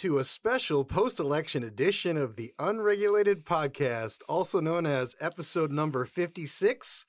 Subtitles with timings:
[0.00, 5.70] Welcome to a special post election edition of the Unregulated Podcast, also known as episode
[5.70, 7.04] number 56.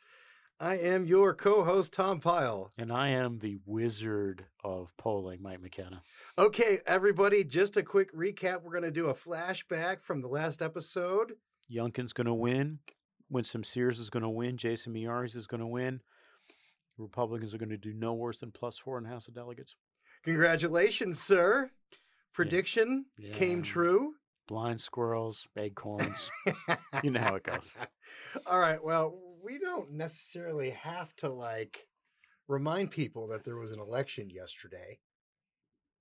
[0.60, 2.74] I am your co host, Tom Pyle.
[2.78, 6.04] And I am the wizard of polling, Mike McKenna.
[6.38, 8.62] Okay, everybody, just a quick recap.
[8.62, 11.36] We're going to do a flashback from the last episode.
[11.74, 12.80] Youngkin's going to win.
[13.30, 14.58] Winsome Sears is going to win.
[14.58, 16.02] Jason Miyares is going to win.
[16.98, 19.78] Republicans are going to do no worse than plus four in House of Delegates.
[20.26, 21.72] Congratulations, sir.
[22.34, 23.34] Prediction Yeah.
[23.34, 24.14] came true.
[24.48, 26.30] Blind squirrels, acorns.
[27.04, 27.74] you know how it goes.
[28.46, 28.84] All right.
[28.84, 31.88] Well, we don't necessarily have to like
[32.48, 35.00] remind people that there was an election yesterday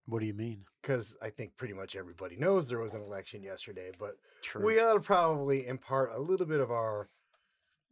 [0.06, 0.64] What do you mean?
[0.82, 3.92] because I think pretty much everybody knows there was an election yesterday.
[3.98, 4.64] But True.
[4.64, 7.08] we ought to probably impart a little bit of our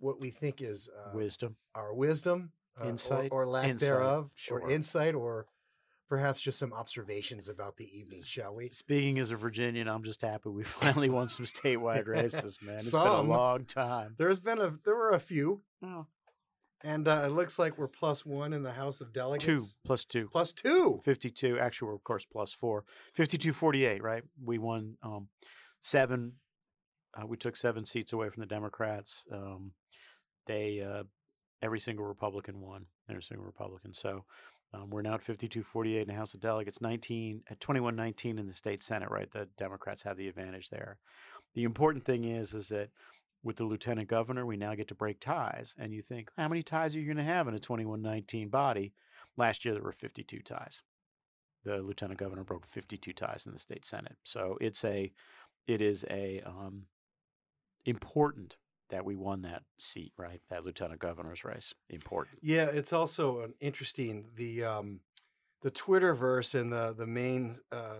[0.01, 1.57] what we think is uh, Wisdom.
[1.75, 3.29] our wisdom, uh, or- Insight?
[3.33, 4.61] or, lack Insight, thereof, sure.
[4.61, 5.47] or insight, or
[6.09, 8.69] perhaps just some observations about the evening, shall we?
[8.71, 12.77] Speaking as a Virginian, I'm just happy we finally won some statewide races, man.
[12.77, 14.15] It's been a long time.
[14.19, 16.07] There's been a there were a few, Oh,
[16.83, 19.45] and uh, it looks like we're plus one in the House of Delegates.
[19.45, 20.29] two plus two.
[20.31, 21.01] plus two.
[21.05, 25.29] 52 actually we're of course plus four 52 48 right we won um
[25.81, 26.35] seven
[27.21, 29.73] uh, we took seven seats away from the democrats um
[30.47, 31.03] they uh
[31.63, 34.25] every single republican won every single republican so
[34.75, 38.39] um, we're now at 52 48 in the house of delegates 19 at 21 19
[38.39, 39.31] in the state senate right?
[39.31, 40.99] The democrats have the advantage there.
[41.55, 42.91] The important thing is is that
[43.43, 46.63] with the lieutenant governor we now get to break ties and you think how many
[46.63, 48.93] ties are you going to have in a 21 19 body?
[49.37, 50.83] Last year there were 52 ties.
[51.65, 54.17] The lieutenant governor broke 52 ties in the state senate.
[54.25, 55.13] So it's a
[55.67, 56.85] it is a um,
[57.85, 58.57] important
[58.91, 60.41] that we won that seat right?
[60.51, 65.01] That lieutenant governor's race important Yeah, it's also an interesting the um
[65.63, 67.99] the Twitterverse and the the main uh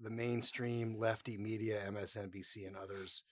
[0.00, 3.22] the mainstream lefty media, MSNBC and others,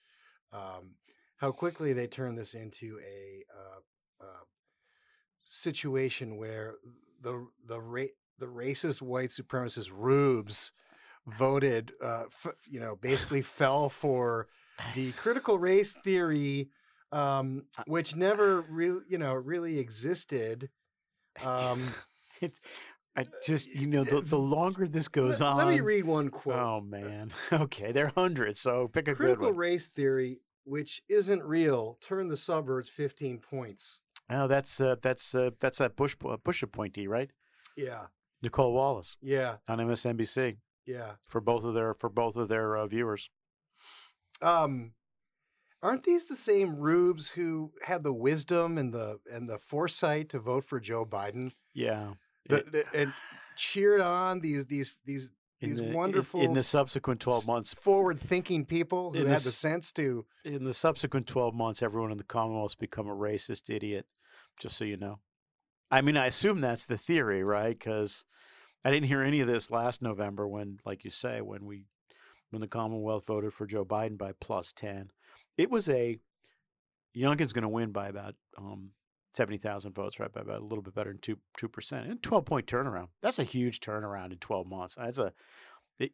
[0.51, 0.95] um,
[1.37, 4.43] how quickly they turn this into a uh, uh,
[5.43, 6.75] situation where
[7.21, 10.71] the the ra- the racist white supremacist rubes
[11.25, 14.47] voted, uh, f- you know, basically fell for
[14.95, 16.69] the critical race theory,
[17.11, 20.69] um, Uh, which never really, you know, really existed.
[21.45, 21.83] Um,
[22.41, 22.59] it's
[23.15, 26.29] i just you know the, the longer this goes let, on let me read one
[26.29, 26.55] quote.
[26.55, 31.43] oh man okay there are hundreds so pick a good critical race theory, which isn't
[31.43, 34.01] real, turned the suburbs 15 points.
[34.29, 37.31] oh that's uh, that's uh, that's that bush bush appointee right
[37.75, 38.05] Yeah,
[38.43, 41.13] nicolle wallace yeah, on msnbc yeah.
[41.25, 43.31] for both of their for both of their uh, viewers
[44.43, 44.91] Um,
[45.83, 50.39] aren't these the same rubes who had the wisdom and the and the foresight to
[50.39, 51.51] vote for Joe Biden?
[51.73, 52.13] yeah
[52.49, 53.13] The, It- the, and
[53.55, 58.65] cheered on these these these in these the- wonderful in, the subsequent 12 months forward-thinking
[58.65, 60.25] people who in had the sense to.
[60.45, 64.05] in the subsequent 12 months everyone in the commonwealth's become a racist idiot
[64.59, 65.17] just so you know
[65.89, 68.25] i mean i assume that's the theory right because
[68.85, 71.85] i didn't hear any of this last november when like you say when we
[72.51, 75.09] when the commonwealth voted for joe biden by plus 10
[75.57, 76.19] it was a
[77.15, 78.91] youngkin's going to win by about um,
[79.33, 80.31] 70,000 votes, right?
[80.31, 82.09] By about a little bit better than 2 2%.
[82.09, 83.07] And 12 point turnaround.
[83.21, 84.95] That's a huge turnaround in 12 months.
[84.95, 85.33] That's a
[85.99, 86.11] it,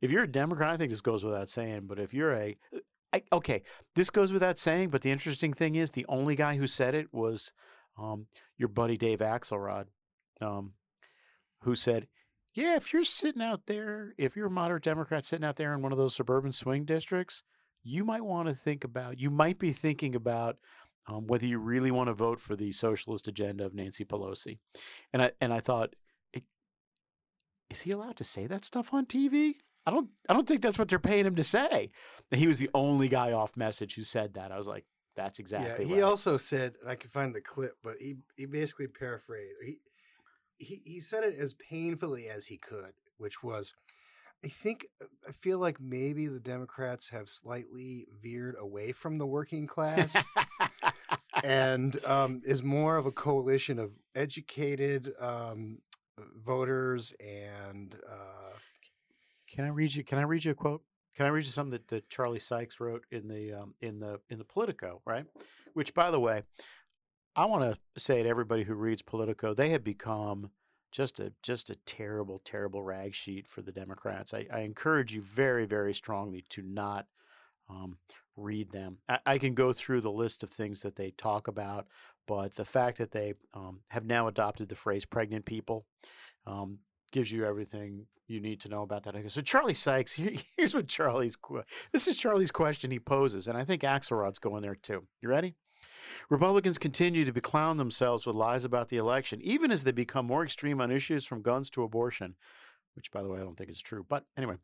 [0.00, 2.56] if you're a Democrat, I think this goes without saying, but if you're a
[3.12, 3.62] I, okay,
[3.94, 7.12] this goes without saying, but the interesting thing is the only guy who said it
[7.12, 7.52] was
[7.98, 8.26] um,
[8.58, 9.86] your buddy Dave Axelrod,
[10.42, 10.74] um,
[11.62, 12.06] who said,
[12.52, 15.80] "Yeah, if you're sitting out there, if you're a moderate Democrat sitting out there in
[15.80, 17.42] one of those suburban swing districts,
[17.82, 20.56] you might want to think about, you might be thinking about
[21.06, 24.58] um, whether you really want to vote for the socialist agenda of Nancy Pelosi."
[25.12, 25.94] And I and I thought,
[27.70, 29.54] is he allowed to say that stuff on TV?
[29.86, 31.90] I don't I don't think that's what they're paying him to say.
[32.30, 34.52] And he was the only guy off message who said that.
[34.52, 34.84] I was like,
[35.16, 36.08] that's exactly yeah, he right.
[36.08, 39.54] also said, and I can find the clip, but he he basically paraphrased.
[39.64, 39.78] He
[40.58, 43.74] he he said it as painfully as he could, which was,
[44.44, 44.86] I think
[45.28, 50.16] I feel like maybe the Democrats have slightly veered away from the working class
[51.44, 55.78] and um, is more of a coalition of educated um,
[56.36, 57.96] voters and.
[58.08, 58.56] Uh,
[59.50, 60.04] Can I read you?
[60.04, 60.82] Can I read you a quote?
[61.16, 64.20] Can I read you something that, that Charlie Sykes wrote in the um, in the
[64.30, 65.26] in the Politico, right?
[65.74, 66.42] Which, by the way,
[67.34, 70.50] I want to say to everybody who reads Politico, they have become
[70.90, 74.32] just a just a terrible, terrible rag sheet for the Democrats.
[74.34, 77.06] I, I encourage you very, very strongly to not
[77.68, 77.98] um,
[78.36, 78.98] read them.
[79.08, 81.86] I, I can go through the list of things that they talk about,
[82.26, 85.86] but the fact that they um, have now adopted the phrase "pregnant people"
[86.46, 86.78] um,
[87.12, 89.14] gives you everything you need to know about that.
[89.30, 91.36] So Charlie Sykes, here, here's what Charlie's
[91.92, 95.04] this is Charlie's question he poses, and I think Axelrod's going there too.
[95.20, 95.56] You ready?
[96.28, 100.44] Republicans continue to beclown themselves with lies about the election, even as they become more
[100.44, 102.34] extreme on issues from guns to abortion,
[102.94, 104.04] which, by the way, I don't think is true.
[104.08, 104.56] But anyway,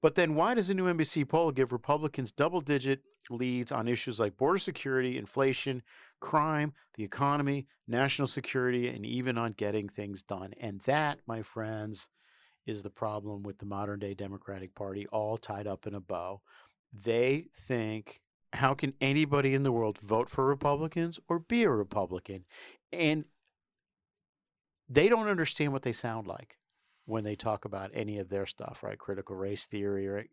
[0.00, 4.18] but then why does a new NBC poll give Republicans double digit leads on issues
[4.18, 5.82] like border security, inflation,
[6.18, 10.54] crime, the economy, national security, and even on getting things done?
[10.60, 12.08] And that, my friends,
[12.66, 16.40] is the problem with the modern day Democratic Party, all tied up in a bow.
[16.92, 18.21] They think,
[18.54, 22.44] how can anybody in the world vote for Republicans or be a Republican?
[22.92, 23.24] And
[24.88, 26.58] they don't understand what they sound like
[27.06, 28.98] when they talk about any of their stuff, right?
[28.98, 30.06] Critical race theory.
[30.06, 30.24] Or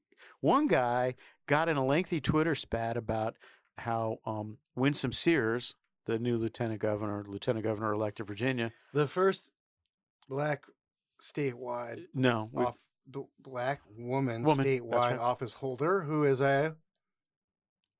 [0.42, 1.16] one guy
[1.48, 3.36] got in a lengthy Twitter spat about
[3.78, 5.76] how um, Winsome Sears,
[6.06, 9.52] the new lieutenant governor, lieutenant governor elect of Virginia, The first
[10.28, 10.66] black
[11.22, 12.78] statewide no, off
[13.40, 15.20] black woman, Woman, statewide right.
[15.20, 16.76] office holder who is a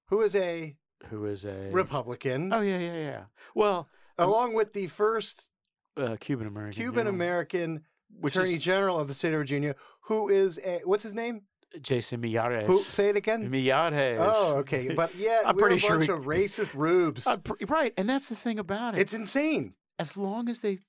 [0.10, 0.76] who is a
[1.10, 3.24] who is a Republican, Oh yeah, yeah, yeah.
[3.56, 5.50] Well, along with the first
[5.98, 7.82] uh, Cuban American, Cuban American
[8.24, 11.44] Attorney is General of the state of Virginia, who is a what's his name?
[11.82, 12.66] Jason Miyares.
[12.66, 13.50] Who say it again?
[13.50, 14.18] Miyares.
[14.20, 14.94] Oh, okay.
[14.96, 17.28] But yeah, I'm we're pretty a sure bunch we- of racist rubes.
[17.28, 19.02] Uh, pr- right, and that's the thing about it.
[19.02, 19.76] it's insane.
[20.00, 20.80] as long as they,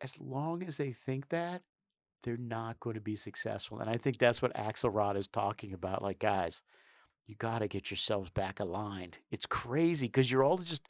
[0.00, 1.60] as long as they think that,
[2.22, 3.80] they're not going to be successful.
[3.80, 6.00] And I think that's what Axelrod is talking about.
[6.02, 6.62] Like, guys,
[7.26, 9.18] you got to get yourselves back aligned.
[9.30, 10.88] It's crazy because you're all just,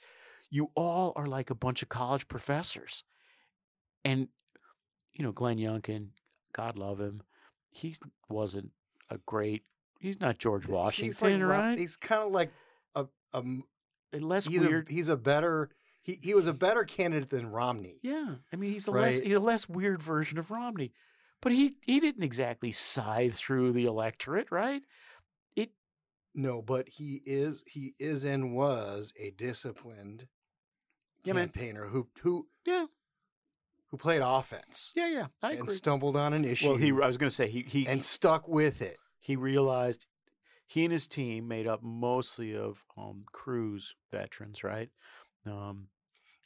[0.51, 3.05] you all are like a bunch of college professors,
[4.05, 4.29] and
[5.13, 6.09] you know Glenn Youngkin,
[6.53, 7.23] God love him,
[7.71, 7.95] he
[8.29, 8.71] wasn't
[9.11, 9.65] a great.
[10.01, 11.79] He's not George He's like Washington, right?
[11.79, 12.51] He's kind of like
[13.33, 13.43] a
[14.21, 14.89] Less he's weird.
[14.89, 15.71] a he's a better
[16.03, 17.99] he, he was a better candidate than Romney.
[18.03, 20.93] Yeah, I mean he's a less he's a less weird version of Romney,
[21.41, 24.83] but he he didn't exactly scythe through the electorate, right?
[26.35, 30.29] No, but he is he is and was a disciplined
[31.25, 31.49] Yeah, man.
[31.49, 32.87] campaigner who who Yeah,
[33.91, 35.27] who played offense yeah, yeah.
[35.43, 35.77] I and agree.
[35.77, 38.49] stumbled on an issue Well, he I was going to say he he and stuck
[38.49, 38.97] with it.
[39.21, 40.07] he realized
[40.67, 44.89] he and his team made up mostly of um, Cruz veterans, right?
[45.47, 45.89] Um,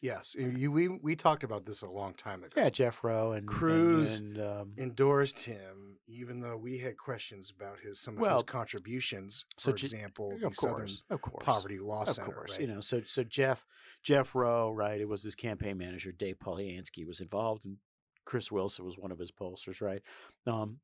[0.01, 2.53] Yes, you, we we talked about this a long time ago.
[2.57, 7.51] yeah, Jeff Roe and and- Cruz and, um, endorsed him, even though we had questions
[7.51, 9.45] about his some of Well, his contributions.
[9.61, 12.31] For example, the of Southern course, of course, Poverty Law of Center.
[12.33, 12.61] course, right?
[12.61, 12.79] you know.
[12.79, 13.67] So so Jeff
[14.05, 15.01] Jeff Roe, right?
[15.01, 17.79] It was his campaign manager, Dave Polyansky, was involved, and
[18.25, 20.03] Chris Wilson was one of his pollsters, right?
[20.47, 20.79] Um,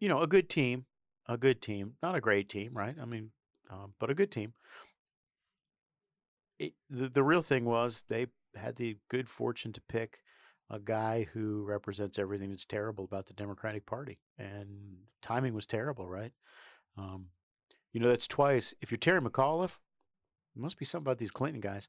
[0.00, 0.86] you know, a good team,
[1.28, 2.96] a good team, not a great team, right?
[3.00, 3.30] I mean,
[3.70, 4.52] um, but a good team.
[6.58, 10.22] It, the the real thing was they had the good fortune to pick
[10.70, 16.08] a guy who represents everything that's terrible about the Democratic Party, and timing was terrible,
[16.08, 16.32] right?
[16.98, 17.26] Um,
[17.92, 18.74] you know, that's twice.
[18.80, 19.78] If you're Terry McAuliffe,
[20.56, 21.88] it must be something about these Clinton guys.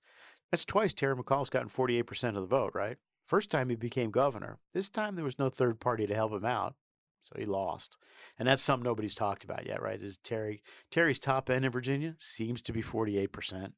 [0.52, 2.98] That's twice Terry McAuliffe's gotten 48% of the vote, right?
[3.26, 4.60] First time he became governor.
[4.74, 6.76] This time there was no third party to help him out.
[7.22, 7.98] So he lost.
[8.40, 10.02] And that's something nobody's talked about yet, right?
[10.02, 10.62] Is Terry
[10.92, 13.74] Terry's top end in Virginia seems to be 48%,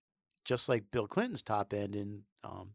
[0.46, 2.72] just like Bill Clinton's top end in um,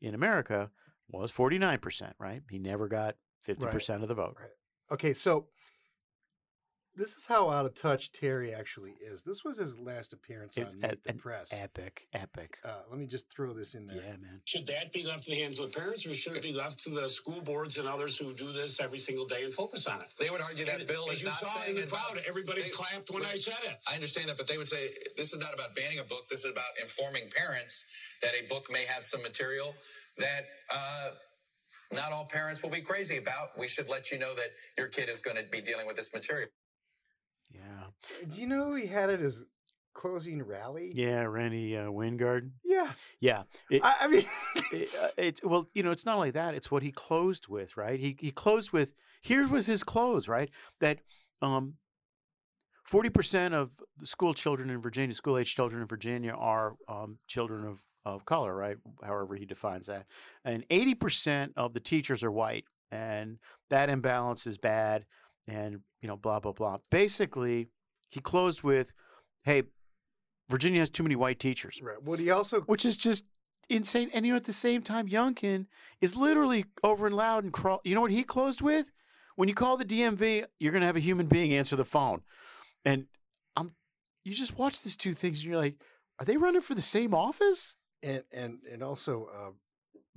[0.00, 0.70] in America
[1.08, 2.42] was 49%, right?
[2.50, 4.36] He never got 50% of the vote.
[4.38, 4.50] Right.
[4.90, 5.46] Okay, so
[6.96, 9.22] this is how out of touch Terry actually is.
[9.22, 11.52] This was his last appearance It's on Meet a- the Press.
[11.52, 12.58] Epic, epic.
[12.64, 13.96] Uh, let me just throw this in there.
[13.98, 14.40] Yeah, man.
[14.44, 16.78] Should that be left in the hands of the parents, or should it be left
[16.80, 20.00] to the school boards and others who do this every single day and focus on
[20.00, 20.08] it?
[20.18, 22.12] They would argue that And bill as is you not saw saying in the about-
[22.12, 23.78] crowd, everybody they- clapped when they- I said it.
[23.86, 26.28] I understand that, but they would say this is not about banning a book.
[26.28, 27.84] This is about informing parents
[28.22, 29.74] that a book may have some material
[30.18, 31.10] that uh,
[31.92, 33.56] not all parents will be crazy about.
[33.58, 34.48] We should let you know that
[34.78, 36.48] your kid is going to be dealing with this material.
[38.20, 38.26] Yeah.
[38.28, 39.44] Do you know he had it as
[39.94, 40.92] closing rally?
[40.94, 42.52] Yeah, Randi uh, Weingarten.
[42.64, 42.92] Yeah.
[43.20, 43.42] Yeah.
[43.70, 44.24] It, I, I mean,
[44.72, 47.76] it, uh, it's well, you know, it's not only that; it's what he closed with,
[47.76, 47.98] right?
[47.98, 50.50] He he closed with here was his close, right?
[50.80, 50.98] That
[51.42, 51.74] um,
[52.84, 57.18] forty percent of the school children in Virginia, school age children in Virginia, are um,
[57.26, 58.76] children of of color, right?
[59.02, 60.06] However he defines that,
[60.44, 63.38] and eighty percent of the teachers are white, and
[63.70, 65.06] that imbalance is bad,
[65.48, 66.78] and you know, blah blah blah.
[66.90, 67.68] Basically,
[68.10, 68.92] he closed with,
[69.44, 69.64] "Hey,
[70.48, 72.02] Virginia has too many white teachers." right.
[72.02, 73.24] Would he also which is just
[73.68, 74.10] insane.
[74.12, 75.66] And you know, at the same time, Youngkin
[76.00, 77.80] is literally over and loud and crawl.
[77.84, 78.92] You know what he closed with?
[79.34, 82.22] When you call the DMV, you're gonna have a human being answer the phone,
[82.84, 83.06] and
[83.56, 83.74] I'm.
[84.24, 85.76] You just watch these two things, and you're like,
[86.18, 87.76] are they running for the same office?
[88.02, 89.50] and and and also uh,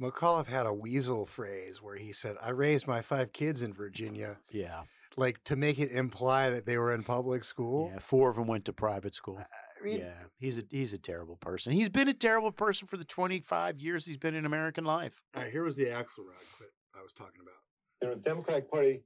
[0.01, 4.37] McAuliffe had a weasel phrase where he said, "I raised my five kids in Virginia."
[4.51, 4.83] Yeah,
[5.19, 7.91] like to make it imply that they were in public school.
[7.93, 9.39] Yeah, four of them went to private school.
[9.39, 11.73] I mean, yeah, he's a he's a terrible person.
[11.73, 15.21] He's been a terrible person for the 25 years he's been in American life.
[15.35, 17.55] all right, here was the Axelrod clip I was talking about.
[18.01, 19.01] you know, the Democratic Party,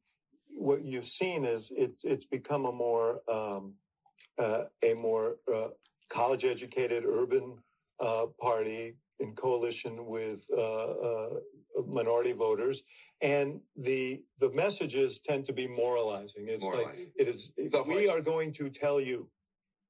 [0.55, 3.74] what you've seen is it's it's become a more um,
[4.39, 5.70] uh, a more uh,
[6.10, 7.58] college educated urban
[8.00, 11.30] uh, party in coalition with uh, uh,
[11.88, 12.84] minority voters,
[13.22, 16.46] and the the messages tend to be moralizing.
[16.48, 17.53] It's like it is.
[17.88, 19.30] We are going to tell you.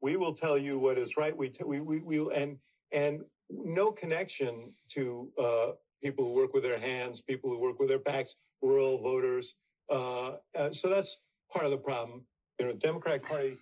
[0.01, 1.35] We will tell you what is right.
[1.35, 2.57] We t- we we we and
[2.91, 5.69] and no connection to uh,
[6.01, 9.55] people who work with their hands, people who work with their backs, rural voters.
[9.89, 11.21] Uh, uh, so that's
[11.51, 12.23] part of the problem.
[12.59, 13.57] You know, the Democratic Party,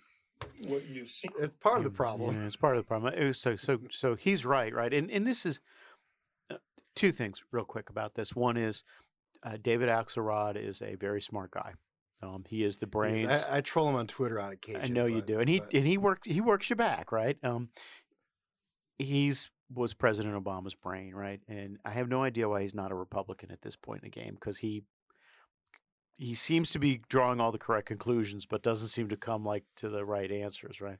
[0.66, 1.28] what you see.
[1.38, 2.36] It's part of the problem.
[2.36, 3.34] Yeah, it's part of the problem.
[3.34, 4.92] So so so he's right, right?
[4.92, 5.60] And and this is
[6.50, 6.56] uh,
[6.94, 8.34] two things real quick about this.
[8.34, 8.84] One is
[9.42, 11.74] uh, David Axelrod is a very smart guy.
[12.22, 13.44] Um, he is the He is.
[13.44, 14.82] I, I troll him on Twitter on occasion.
[14.82, 17.36] I know you do, and he but- and he works he works you back, right?
[17.42, 17.70] Um,
[18.98, 21.40] he's was President Obama's brain, right?
[21.48, 24.20] And I have no idea why he's not a Republican at this point in the
[24.20, 24.84] game because he
[26.22, 29.64] he seems to be drawing all the correct conclusions, but doesn't seem to come like
[29.76, 30.98] to the right answers, right?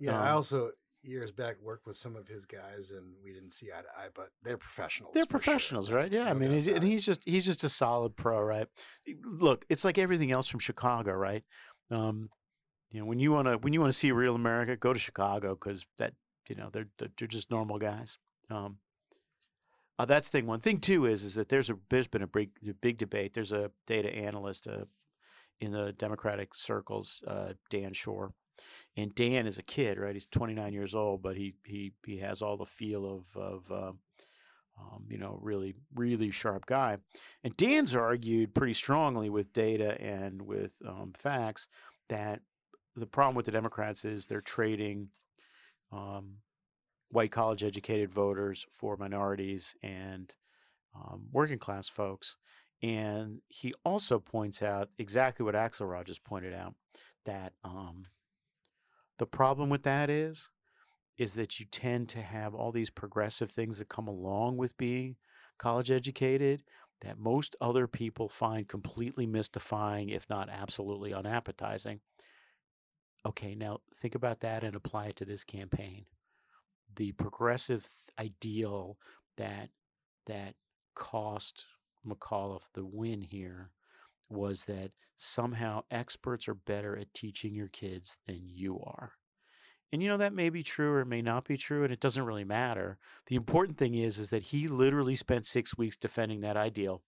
[0.00, 0.70] yeah, I um, also
[1.02, 4.08] years back worked with some of his guys, and we didn't see eye to eye,
[4.14, 5.14] but they're professionals.
[5.14, 5.52] They're for sure.
[5.52, 6.10] professionals, right?
[6.10, 6.88] Yeah, I mean, doubt and about and it.
[6.88, 8.66] he's just he's just a solid pro, right?
[9.24, 11.44] Look, it's like everything else from Chicago, right?
[11.92, 12.30] Um,
[12.90, 14.98] you know, when you want to when you want to see real America, go to
[14.98, 16.14] Chicago because that
[16.48, 18.18] you know they're they're they're just normal guys.
[18.50, 18.78] Um,
[19.98, 20.60] uh, that's thing one.
[20.60, 23.34] Thing two is is that there's a there's been a big big debate.
[23.34, 24.84] There's a data analyst uh,
[25.60, 28.32] in the Democratic circles, uh, Dan Shor,
[28.96, 30.14] and Dan is a kid, right?
[30.14, 33.92] He's 29 years old, but he he he has all the feel of of uh,
[34.78, 36.98] um, you know, really, really sharp guy.
[37.42, 41.68] And Dan's argued pretty strongly with data and with um, facts
[42.08, 42.40] that
[42.96, 45.08] the problem with the Democrats is they're trading
[45.92, 46.38] um,
[47.14, 50.34] white college educated voters for minorities and
[50.94, 52.36] um, working class folks.
[52.82, 56.74] And he also points out exactly what Axelrod just pointed out
[57.24, 58.06] that um,
[59.18, 60.50] the problem with that is
[61.16, 65.14] is that you tend to have all these progressive things that come along with being
[65.58, 66.64] college educated
[67.00, 72.00] that most other people find completely mystifying, if not absolutely unappetizing.
[73.24, 76.06] Okay, now think about that and apply it to this campaign.
[76.96, 78.98] The progressive ideal
[79.36, 79.70] that
[80.26, 80.54] that
[80.94, 81.66] cost
[82.06, 83.70] McAuliffe the win here
[84.28, 89.12] was that somehow experts are better at teaching your kids than you are.
[89.92, 92.00] And you know that may be true or it may not be true, and it
[92.00, 92.98] doesn't really matter.
[93.26, 97.02] The important thing is is that he literally spent six weeks defending that ideal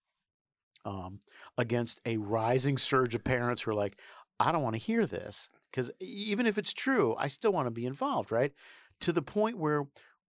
[0.85, 1.19] um,
[1.59, 3.99] against a rising surge of parents who are like,
[4.39, 7.73] I don't want to hear this because even if it's true, I still want to
[7.73, 8.53] be involved, right?
[9.01, 9.87] To the point where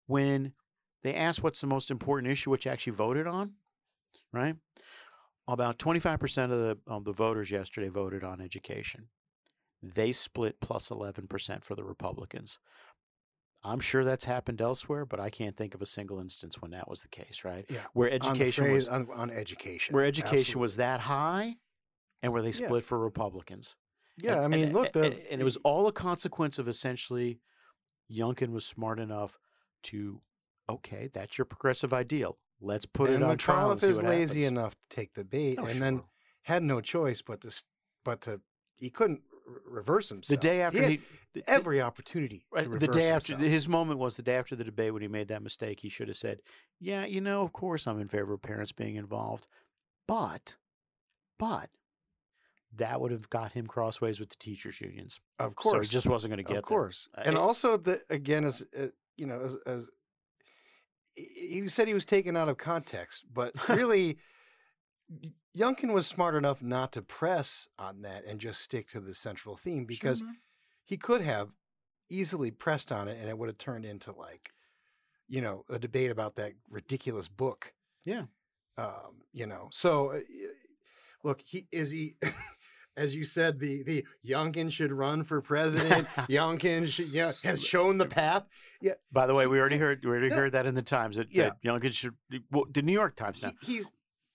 [0.08, 0.54] when
[1.04, 3.54] they asked what's the most important issue, which you actually voted on,
[4.34, 4.56] right?
[5.48, 9.08] About 25% of the, um, the voters yesterday voted on education
[9.84, 12.58] they split plus 11% for the Republicans.
[13.64, 16.90] I'm sure that's happened elsewhere, but I can't think of a single instance when that
[16.90, 17.64] was the case, right?
[17.70, 21.58] Yeah, Where on education phrase, was on, on education, where education was that high
[22.24, 22.66] and where they Yeah.
[22.68, 23.76] split for Republicans.
[24.18, 26.68] Yeah, And- I mean, and, look, the, and, and it was all a consequence of
[26.68, 27.40] essentially
[28.12, 29.38] Youngkin was smart enough
[29.84, 30.22] to
[30.70, 32.38] okay, that's your progressive ideal.
[32.60, 33.72] Let's put and it on trial.
[33.72, 34.58] And is lazy happens.
[34.58, 36.04] enough to take the bait, Oh, and then
[36.44, 37.64] had no choice but to,
[38.04, 38.42] but to
[38.78, 39.22] he couldn't
[39.66, 40.40] reverse himself.
[40.40, 40.96] the day after he, he,
[41.34, 43.52] the- the- every opportunity the day after himself.
[43.52, 45.82] his moment was the day after the debate when he made that mistake.
[45.82, 46.42] He should have said,
[46.80, 49.48] "Yeah, you know, of course, I'm in favor of parents being involved,
[50.08, 50.56] but,
[51.38, 51.70] but."
[52.78, 55.20] That would have got him crossways with the teachers' unions.
[55.40, 57.28] of course, So he just wasn't going to get of course, there.
[57.28, 59.90] and I- also the again as uh, you know as, as
[61.16, 64.18] he said he was taken out of context, but really.
[65.58, 69.56] Youngkin was smart enough not to press on that and just stick to the central
[69.56, 70.36] theme because man.
[70.86, 71.50] he could have
[72.10, 74.52] easily pressed on it and it would have turned into like
[75.28, 77.74] you know a debate about that ridiculous book
[78.06, 78.26] Yeah.
[78.78, 80.20] um you know so uh,
[81.24, 82.18] look he is he
[82.98, 87.14] as you said the the youngkin should run for president youngkin should,
[87.44, 88.44] has shown the path
[88.82, 90.36] yeah By the way, we already heard we already Yeah.
[90.36, 91.44] heard that in the Times that, Yeah.
[91.50, 92.16] that Youngkin should
[92.52, 93.52] well, the New York Times now.
[93.62, 93.90] he, he's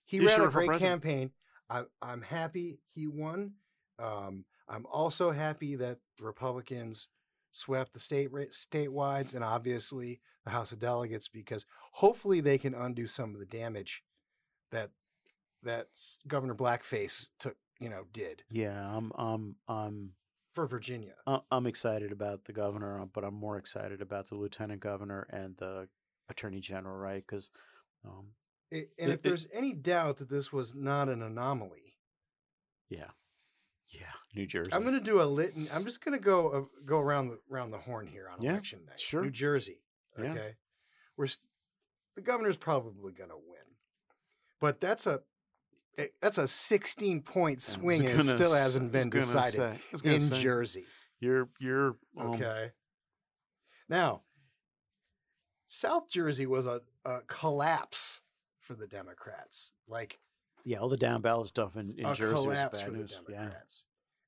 [0.05, 1.03] he He ran a for great president.
[1.03, 1.31] campaign
[1.69, 3.53] i'm i'm happy he won
[3.99, 7.07] um i'm also happy that the republicans
[7.51, 13.05] swept the state statewides and obviously the house of delegates because hopefully they can undo
[13.07, 14.03] some of the damage
[14.71, 14.89] that
[15.61, 15.87] that
[16.27, 20.11] governor blackface took you know, did Yeah, I'm I'm I'm
[20.53, 21.15] for Virginia.
[21.51, 25.57] I'm excited about the governor, uh, but I'm more excited about the lieutenant governor and
[25.57, 25.87] the
[26.29, 27.23] attorney general, right?
[27.27, 27.49] Because
[28.05, 28.27] um,
[28.71, 31.97] and It- if it- there's any doubt that this was not an anomaly,
[32.89, 33.09] yeah,
[33.87, 34.71] yeah, New Jersey.
[34.73, 35.69] I'm going to do a litany.
[35.71, 38.51] I'm just going to go uh, go around the around the horn here on Yeah,
[38.51, 38.99] election night.
[38.99, 39.23] sure.
[39.23, 39.81] New Jersey.
[40.19, 40.31] Yeah.
[40.33, 40.55] Okay,
[41.17, 41.47] we're st-
[42.15, 43.77] the governor's probably going to win,
[44.59, 45.21] but that's a
[45.97, 50.21] eh, that's a 16 point swing, and it still hasn't been decided say- gonna in
[50.21, 50.85] say, Jersey.
[51.19, 52.71] You're you're um, Okay.
[53.89, 54.23] Now,
[55.67, 58.21] South Jersey was a, a collapse
[58.59, 59.71] for the Democrats.
[59.87, 60.19] Like
[60.65, 63.19] Yeah, all the down ballot stuff in, in Jersey was collapse bad for the news.
[63.29, 63.85] Yeah, Democrats.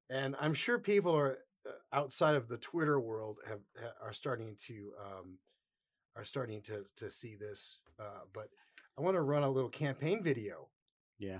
[0.09, 3.59] And I'm sure people are uh, outside of the Twitter world have
[4.01, 5.37] are starting to um,
[6.15, 7.79] are starting to to see this.
[7.99, 8.49] Uh, but
[8.97, 10.69] I want to run a little campaign video.
[11.19, 11.39] yeah.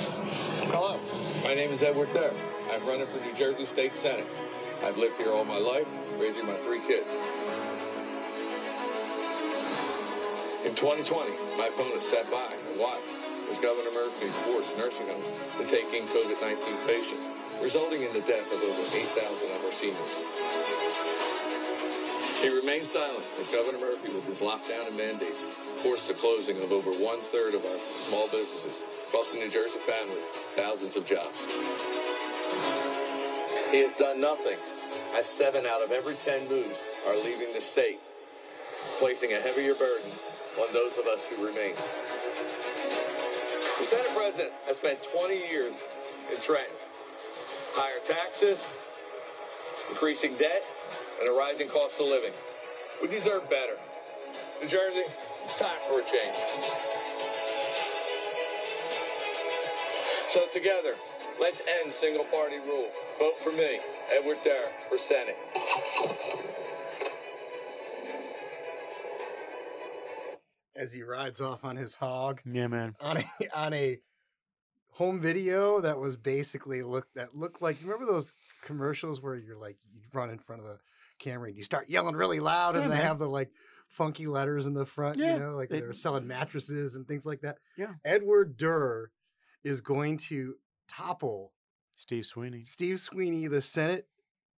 [0.00, 0.98] Hello,
[1.44, 2.32] my name is Edward Durr.
[2.72, 4.26] I'm running for New Jersey State Senate.
[4.82, 5.86] I've lived here all my life,
[6.18, 7.14] raising my three kids.
[10.64, 13.12] In 2020, my opponent sat by and watched
[13.50, 15.28] as Governor Murphy forced nursing homes
[15.58, 17.26] to take in COVID 19 patients,
[17.60, 20.22] resulting in the death of over 8,000 of our seniors.
[22.40, 25.44] He remained silent as Governor Murphy, with his lockdown and mandates,
[25.82, 28.80] forced the closing of over one third of our small businesses,
[29.12, 30.20] costing New Jersey family
[30.56, 31.44] thousands of jobs.
[33.70, 34.58] He has done nothing,
[35.16, 38.00] as seven out of every ten moves are leaving the state,
[38.98, 40.10] placing a heavier burden
[40.60, 41.74] on those of us who remain.
[43.78, 45.76] The Senate President has spent 20 years
[46.30, 46.76] in Trenton.
[47.72, 48.64] Higher taxes,
[49.88, 50.64] increasing debt,
[51.20, 52.32] and a rising cost of living.
[53.00, 53.76] We deserve better.
[54.60, 55.04] New Jersey,
[55.44, 56.99] it's time for a change.
[60.30, 60.94] So together,
[61.40, 62.88] let's end single party rule.
[63.18, 63.80] Vote for me,
[64.16, 65.36] Edward Durr, for Senate.
[70.76, 72.94] As he rides off on his hog Yeah, man.
[73.00, 73.98] on a on a
[74.92, 79.58] home video that was basically look that looked like you remember those commercials where you're
[79.58, 80.78] like you run in front of the
[81.18, 83.50] camera and you start yelling really loud and Yeah, they have the like
[83.88, 87.26] funky letters in the front, Yeah, you know, like it- they're selling mattresses and things
[87.26, 87.58] like that.
[87.76, 87.94] Yeah.
[88.04, 89.10] Edward Durr
[89.64, 90.56] is going to
[90.88, 91.52] topple
[91.94, 92.64] Steve Sweeney.
[92.64, 94.06] Steve Sweeney, the Senate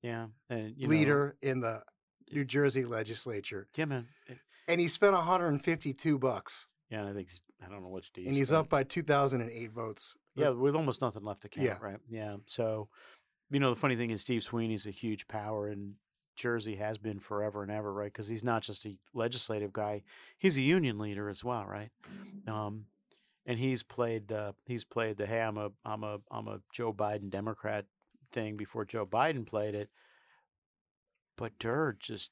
[0.02, 1.82] Yeah, and you know, leader in the
[2.32, 3.68] New Jersey legislature.
[3.76, 4.08] yeah, man.
[4.26, 7.30] It- And he spent 152 bucks Yeah, I think
[7.64, 8.26] I don't know what Steve.
[8.26, 8.60] and he's spent.
[8.60, 10.16] up by 2008 votes.
[10.36, 11.78] Yeah, with almost nothing left to count, Yeah.
[11.80, 11.98] right?
[12.08, 12.36] Yeah.
[12.46, 12.88] So,
[13.50, 15.96] you know, the funny thing is, Steve Sweeney's a huge power, in
[16.36, 18.12] Jersey has been forever and ever, right?
[18.12, 20.02] Because he's not just a legislative guy;
[20.38, 21.90] he's a union leader as well, right?
[22.46, 22.86] Um,
[23.50, 26.92] and he's played the he's played the hey, I'm a I'm a I'm a Joe
[26.92, 27.84] Biden Democrat
[28.30, 29.90] thing before Joe Biden played it.
[31.36, 32.30] But Durr just.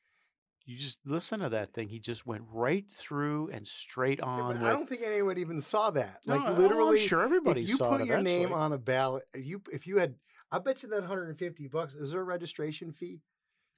[0.65, 1.89] You just listen to that thing.
[1.89, 4.59] He just went right through and straight on.
[4.59, 6.21] I don't think anyone even saw that.
[6.27, 9.47] Like oh, I'm literally, sure everybody if you put your name on a ballot, if
[9.47, 10.17] you if you had,
[10.53, 13.23] I bet you that 150 bucks is there a registration fee?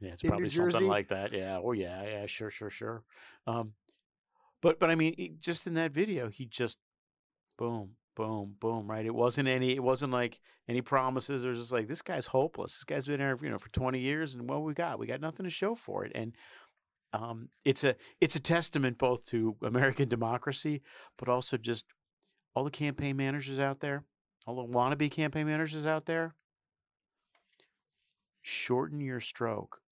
[0.01, 1.33] Yeah, it's probably something like that.
[1.33, 1.61] Yeah.
[1.63, 2.03] Oh, yeah.
[2.03, 2.27] Yeah.
[2.27, 2.51] Sure.
[2.51, 2.71] Sure.
[2.71, 3.05] Sure.
[3.47, 3.75] Um,
[4.61, 6.77] but but I mean, just in that video, he just
[7.61, 8.91] boom, boom, boom.
[8.91, 9.05] Right.
[9.05, 9.77] It wasn't any.
[9.77, 11.45] It wasn't like any promises.
[11.45, 12.73] It was just like this guy's hopeless.
[12.73, 14.99] This guy's been here, you know, for twenty years, and what we got?
[14.99, 16.13] We got nothing to show for it.
[16.15, 16.35] And
[17.13, 20.81] um, it's a it's a testament both to American democracy,
[21.19, 21.85] but also just
[22.57, 24.05] all the campaign managers out there,
[24.47, 26.35] all the wannabe campaign managers out there.
[28.43, 29.83] Shorten your stroke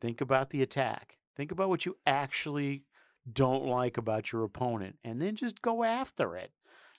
[0.00, 2.84] think about the attack think about what you actually
[3.32, 6.52] don't like about your opponent and then just go after it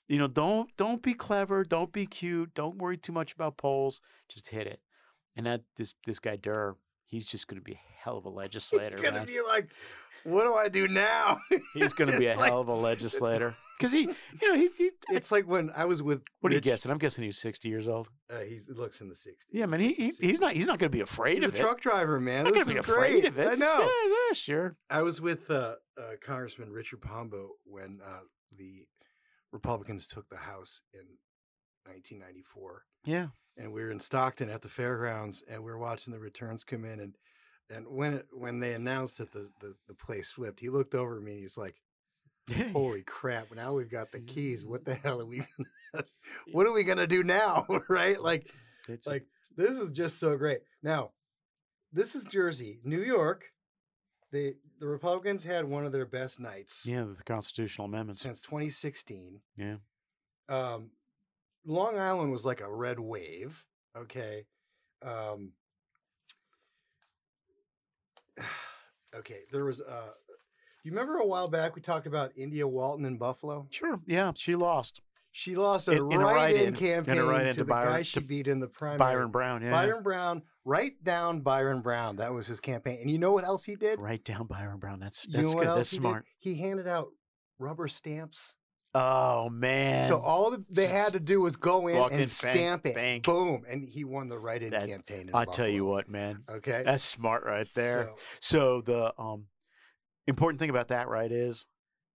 [0.07, 3.99] you know don't don't be clever don't be cute don't worry too much about polls
[4.29, 4.79] just hit it
[5.35, 6.75] and that this this guy Durr
[7.07, 9.69] he's just going to be a hell of a legislator He's gonna be like,
[10.23, 11.39] what do I do now?
[11.73, 14.01] he's going to be a like- hell of a legislator because he
[14.41, 16.21] you know he, he It's like when I was with.
[16.41, 19.09] what are you guessing i'm guessing he's 60 years old Uh, he's, he looks in
[19.09, 19.33] the 60s.
[19.51, 21.55] yeah man he, he he's not he's not going to be afraid He's a of
[21.55, 22.45] it truck driver, man.
[22.45, 23.25] not This going to be afraid great.
[23.25, 23.79] of it I know.
[23.81, 28.19] yeah, yeah sure I was with uh, uh, Congressman Richard Pombo when uh,
[28.57, 28.87] the
[29.55, 31.05] Republicans took the House in
[31.85, 32.83] 1994.
[33.05, 36.63] yeah and we were in Stockton at the fairgrounds, and we were watching the returns
[36.63, 37.15] come in, and
[37.69, 41.17] and when it, when they announced that the, the the place flipped, he looked over
[41.17, 41.75] at me, and he's like,
[42.73, 43.53] "Holy crap!
[43.55, 44.65] Now we've got the keys.
[44.65, 45.37] What the hell are we?
[45.93, 46.05] Gonna,
[46.51, 47.65] what are we gonna do now?
[47.89, 48.21] right?
[48.21, 48.51] Like
[48.89, 50.59] it's like this is just so great.
[50.83, 51.11] Now,
[51.93, 53.45] this is Jersey, New York.
[54.31, 59.41] The the Republicans had one of their best nights yeah the constitutional amendments since 2016.
[59.57, 59.75] yeah
[60.49, 60.91] Um,
[61.65, 63.65] Long Island was like a red wave.
[63.97, 64.45] Okay.
[65.01, 65.53] Um,
[69.15, 69.41] okay.
[69.51, 70.11] There was uh
[70.83, 73.65] you remember a while back we talked about India Walton in Buffalo?
[73.71, 73.99] Sure.
[74.05, 75.01] Yeah, she lost.
[75.37, 76.67] She lost a In- in write-in.
[76.69, 78.99] In campaign write-in to to the guy she beat in the primary.
[78.99, 79.61] Byron Brown.
[79.61, 79.71] Yeah.
[79.71, 82.15] Byron Brown, write down Byron Brown.
[82.15, 82.99] That was his campaign.
[83.01, 83.99] And you know what else he did?
[83.99, 85.01] Write down Byron Brown.
[85.01, 85.67] That's You that's know good.
[85.77, 86.01] That's he did?
[86.03, 86.25] smart.
[86.39, 87.09] He handed out
[87.59, 88.55] rubber stamps.
[88.93, 90.07] Oh man.
[90.07, 92.95] So all the, they had to do was go in Walk and in, stamp it.
[92.95, 93.19] bang.
[93.19, 93.65] Boom.
[93.69, 95.27] And he won the write-in That- campaign.
[95.27, 96.43] In I'll tell you what, man.
[96.49, 96.83] Okay.
[96.85, 98.11] That's smart right there.
[98.39, 99.47] So, So the um
[100.27, 101.67] important thing about that, right, is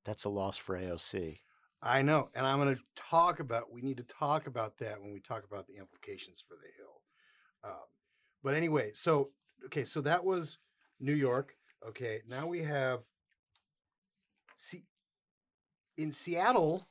[0.06, 1.40] that's a loss for AOC.
[1.82, 2.28] I know.
[2.34, 5.44] And I'm going to talk about, we need to talk about that when we talk
[5.44, 7.00] about the implications for the Hill.
[7.64, 7.86] Um,
[8.42, 9.30] but anyway, so,
[9.66, 10.58] okay, so that was
[11.00, 11.54] New York.
[11.88, 12.20] Okay.
[12.28, 13.00] Now we have,
[14.54, 14.84] see,
[15.96, 16.86] in Seattle,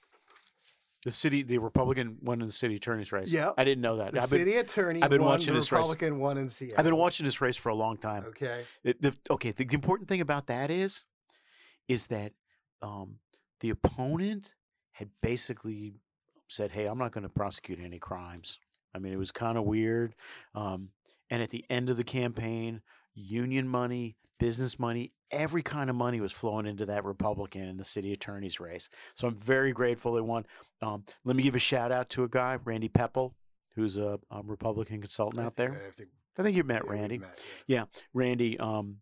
[1.05, 3.31] The city, the Republican won in the city attorney's race.
[3.31, 3.51] Yeah.
[3.57, 4.13] I didn't know that.
[4.13, 5.79] the I've been, city attorney I've been won, watching the this race.
[5.79, 6.75] Republican one in Seattle.
[6.79, 8.25] I've been watching this race for a long time.
[8.29, 8.63] Okay.
[8.83, 11.03] It- the, okay, the, the important thing about that is,
[11.87, 12.33] is that
[12.81, 13.15] um,
[13.61, 14.53] the opponent
[14.99, 15.93] had basically
[16.47, 18.59] said, "Hey, I'm not going to prosecute any crimes."
[18.93, 20.13] I mean, it was kind of weird.
[20.55, 20.89] Um,
[21.29, 22.81] and at the end of the campaign,
[23.15, 27.85] union money, business money, every kind of money was flowing into that Republican in the
[27.85, 28.89] city attorney's race.
[29.13, 30.45] So I'm very grateful they won.
[30.81, 33.35] Um, let me give a shout out to a guy, Randy Pepple,
[33.75, 35.87] who's a, a Republican consultant I out think- there.
[35.87, 37.17] I think- I think you met yeah, Randy.
[37.67, 38.97] met, Randy um,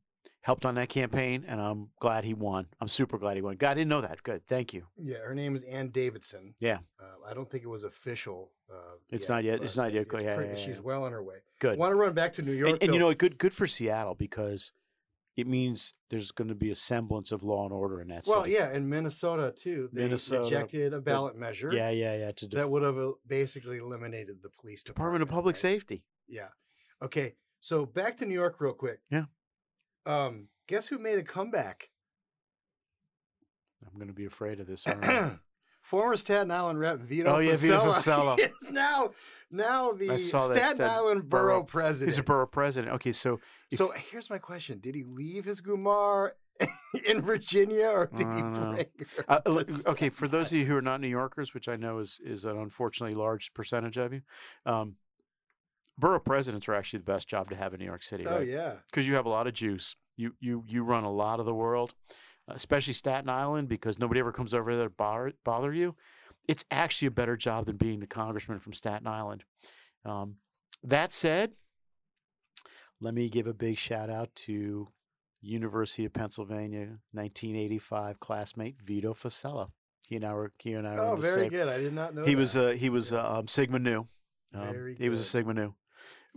[0.48, 2.68] helped on that campaign, and I'm glad he won.
[2.80, 3.58] I'm super glad he won.
[3.58, 4.24] God, I didn't know that.
[4.24, 4.84] Good, thank you.
[4.98, 6.56] Yeah, her name is Ann Davison.
[6.62, 6.78] Yeah.
[6.98, 8.54] Uh, I don't think it was official.
[8.72, 11.22] Uh, It's not yet- it's not yet it's go- yeah, yeah, She's well on her
[11.22, 11.40] way.
[11.60, 11.78] Good.
[11.78, 12.72] Want to run back to New York?
[12.76, 14.72] and, and you know, good good for Seattle because
[15.36, 18.48] it means there's going to be a semblance of law and order in that well,
[18.48, 19.90] yeah, in Minnesota too.
[19.92, 21.74] They Minnesota, rejected a ballot measure.
[21.74, 22.32] yeah, yeah, yeah.
[22.32, 25.24] To def- that would have basically eliminated the police Department department.
[25.24, 25.62] of Public right?
[25.74, 26.04] Safety.
[26.26, 26.48] Yeah.
[27.02, 27.36] Okay.
[27.60, 29.00] So back to New York real quick.
[29.12, 29.26] Yeah.
[30.08, 31.90] Um, guess who made a comeback?
[33.86, 34.86] I'm going to be afraid of this.
[35.82, 38.38] Former Staten Island rep Vito Oh, yeah, Vito Fossella.
[38.40, 39.12] is now
[39.50, 42.12] now the saw that- Staten that Island borough- borough president.
[42.12, 42.94] He's a borough president.
[42.96, 43.40] Okay, so
[43.72, 46.32] if- So here's my question: Did he leave his Gumar
[47.08, 48.86] in Virginia, or did he bring?
[49.30, 49.40] Uh,
[49.88, 52.44] okay, for those of you who are not New Yorkers, which I know is is
[52.44, 54.22] an unfortunately large percentage of you,
[54.66, 54.96] um,
[55.98, 58.26] borough presidents are actually the best job to have in New York City?
[58.28, 58.48] Oh right?
[58.48, 59.96] yeah, Because you have a lot of juice.
[60.16, 61.94] You you you run a lot of the world,
[62.48, 65.96] especially Staten Island, because nobody ever comes over there to bother, bother you.
[66.48, 69.44] It's actually a better job than being the congressman from Staten Island.
[70.06, 70.38] Um,
[70.84, 71.52] that said,
[73.00, 74.88] let me give a big shout out to
[75.42, 79.70] University of Pennsylvania, 1985 classmate Vito Fossella.
[80.08, 81.68] He and I were he and I were oh in very good.
[81.68, 82.40] I did not know He that.
[82.40, 83.20] was uh, he was Yeah.
[83.20, 84.08] uh, um, Sigma Nu.
[84.54, 85.24] Um, he was a.
[85.24, 85.74] Sigma Nu,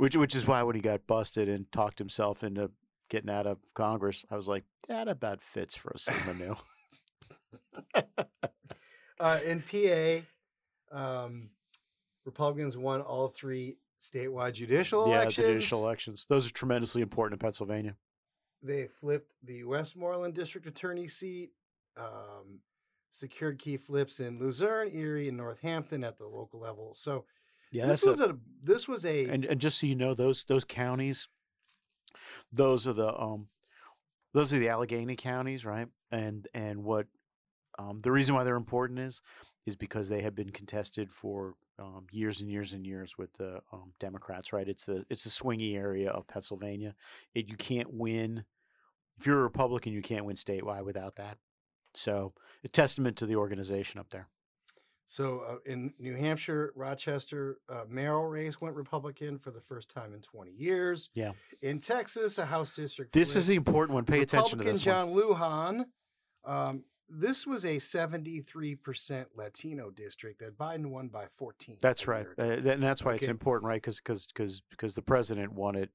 [0.00, 2.70] which which is why when he got busted and talked himself into
[3.10, 6.56] getting out of Congress, I was like, that about fits for a Sigma Nu.
[9.20, 10.24] uh, in PA.
[10.90, 11.50] Um,
[12.24, 15.36] Republicans won all three statewide judicial yeah, elections.
[15.36, 16.26] the judicial elections.
[16.30, 17.94] Those are tremendously important in Pennsylvania.
[18.62, 21.50] They flipped the Westmoreland district attorney seat.
[21.98, 22.60] Um,
[23.10, 26.94] secured key flips in Luzerne, Erie, and Northampton at the local level.
[26.94, 27.26] So
[27.72, 30.64] Yeah, this was a, this was a and and just so you know, those those
[30.64, 31.28] counties,
[32.52, 33.48] those are the um,
[34.34, 35.88] those are the Allegheny counties, right?
[36.10, 37.06] And and what
[37.78, 39.22] um, the reason why they're important is
[39.66, 43.60] is because they have been contested for um, years and years and years with the
[43.72, 44.68] um, Democrats, right?
[44.68, 46.94] It's the it's the swingy area of Pennsylvania.
[47.34, 48.44] It, you can't win
[49.20, 51.36] if you're a Republican, you can't win statewide without that.
[51.94, 52.32] So,
[52.64, 54.28] a testament to the organization up there.
[55.10, 60.14] So uh, in New Hampshire, Rochester uh, mayoral race went Republican for the first time
[60.14, 61.10] in 20 years.
[61.14, 61.32] Yeah.
[61.62, 63.12] In Texas, a House district.
[63.12, 64.04] This is the important one.
[64.04, 65.34] Pay attention to Republican this one.
[65.36, 65.84] John Lujan.
[66.44, 71.78] Um, this was a 73% Latino district that Biden won by 14.
[71.80, 73.82] That's right, uh, and that's why it's important, right?
[73.82, 75.90] Because because because because the president won it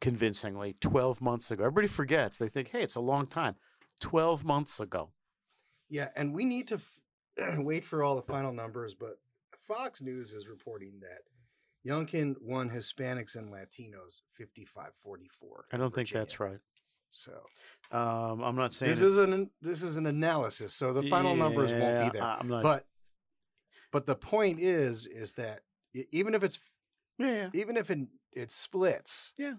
[0.00, 1.64] convincingly twelve months ago.
[1.64, 3.56] Everybody forgets; they think, "Hey, it's a long time."
[3.98, 5.10] Twelve months ago.
[5.88, 7.00] Yeah, and we need to f-
[7.58, 9.18] wait for all the final numbers, but
[9.56, 11.20] Fox News is reporting that
[11.88, 15.66] Youngkin won Hispanics and Latinos 55 44.
[15.72, 16.58] I don't think that's right.
[17.08, 17.32] So
[17.92, 21.72] Um, I'm not saying this is an this is an analysis, so the final numbers
[21.72, 22.26] won't be there.
[22.26, 22.62] I- I'm not.
[22.62, 22.86] but
[23.92, 25.60] but the point is is that
[26.10, 26.58] even if it's
[27.18, 27.50] yeah, yeah.
[27.54, 28.00] even if it,
[28.32, 29.54] it splits, Yeah.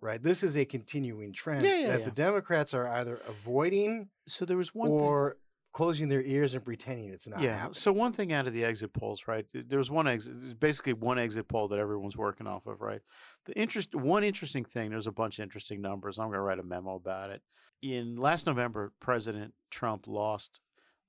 [0.00, 0.22] right.
[0.22, 2.04] This is a continuing trend Yeah, yeah, that yeah.
[2.06, 4.88] the Democrats are either avoiding So there was one.
[4.88, 5.36] thing- or
[5.72, 7.54] closing their ears and pretending it's not yeah.
[7.54, 7.72] happening.
[7.74, 9.46] So one thing out of the exit polls, right?
[9.52, 10.34] th- There was one exit.
[10.38, 13.00] There's basically one exit poll that everyone's working off of, right?
[13.46, 13.94] The interest.
[13.94, 14.90] One interesting thing.
[14.90, 16.18] There's a bunch of interesting numbers.
[16.18, 17.42] I'm going to write a memo about it.
[17.80, 20.60] In last November, President Trump lost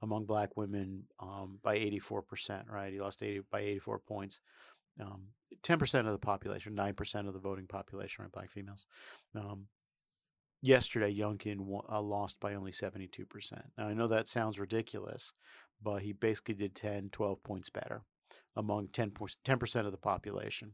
[0.01, 2.65] among Black women um, by 84 percent.
[2.69, 2.93] Right?
[2.93, 4.39] He lost 80 by 84 points.
[4.99, 5.27] Um,
[5.63, 8.31] 10% of the population, 9% of the voting population, right?
[8.31, 8.85] Black females.
[9.35, 9.67] Um,
[10.63, 13.61] yesterday, Youngkin wa- uh, lost by only 72%.
[13.77, 15.33] Now, I know that sounds ridiculous,
[15.81, 18.01] but he basically did 10, 12 points better
[18.55, 20.73] among 10, 10% of the population.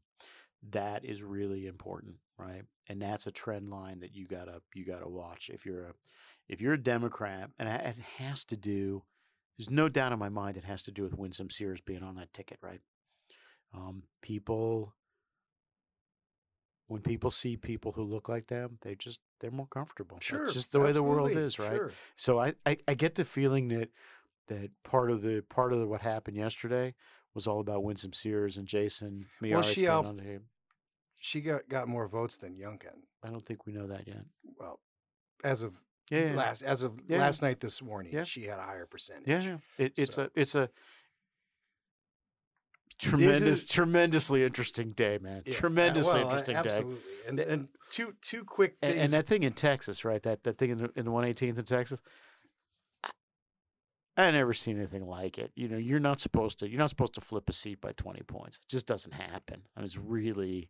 [0.72, 2.64] That is really important, right?
[2.88, 5.94] And that's a trend line that you gotta you gotta watch if you're a
[6.50, 9.04] if you're a Democrat, and it it has to do.
[9.58, 12.16] There's no doubt in my mind it has to do with Winsome Sears being on
[12.16, 12.82] that ticket, right?
[13.74, 14.94] Um, people
[16.90, 20.18] when people see people who look like them, they just they're more comfortable.
[20.20, 21.72] Sure, That's just the way the world is, right?
[21.72, 21.92] sure.
[22.18, 23.90] So I, I, I get the feeling that
[24.48, 26.96] that part of the part of the, what happened yesterday
[27.34, 30.42] was all about Winsome Sears and Jason Well, she out- uh, on the team.
[31.22, 32.96] She got, got more votes than Youngkin.
[33.24, 34.24] I don't think we know that yet.
[34.58, 34.80] Well,
[35.44, 37.20] as of Yeah, last as of Yeah.
[37.20, 38.24] last night this morning, Yeah.
[38.24, 39.28] she had a higher percentage.
[39.28, 39.86] yeah, yeah.
[39.86, 40.70] It, it's So- a it's a
[43.00, 45.44] tremendous is- tremendously interesting day, man.
[45.46, 46.70] Yeah, tremendously well, interesting day.
[46.70, 47.00] Absolutely.
[47.28, 49.04] And, and two two quick And, things.
[49.04, 50.22] and that thing in Texas, right?
[50.24, 52.02] That that thing in the, in the 118th in Texas.
[53.04, 53.12] I,
[54.18, 55.52] I never seen anything like it.
[55.56, 56.70] You know, you're not supposed to.
[56.70, 58.58] You're not supposed to flip a seat by 20 points.
[58.58, 59.64] It just doesn't happen.
[59.76, 60.70] I mean, it's really,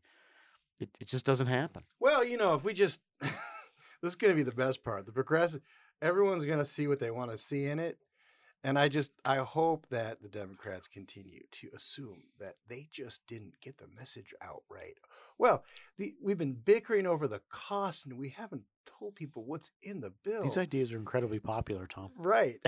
[0.80, 1.84] it, it just doesn't happen.
[2.00, 3.32] Well, you know, if we just this
[4.04, 5.06] is going to be the best part.
[5.06, 5.62] The progressive,
[6.02, 7.98] everyone's going to see what they want to see in it,
[8.64, 13.62] and I just I hope that the Democrats continue to assume that they just didn't
[13.62, 14.98] get the message out right.
[15.38, 15.64] Well,
[15.98, 20.12] the, we've been bickering over the cost, and we haven't told people what's in the
[20.24, 20.44] bill.
[20.44, 22.12] These ideas are incredibly popular, Tom.
[22.18, 22.60] right,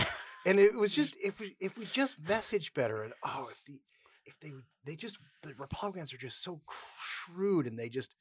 [0.46, 3.80] and it was just if we if we just message better, and oh, if the
[4.26, 4.52] if they
[4.86, 6.62] they just the Republicans are just so
[7.00, 8.16] shrewd, and they just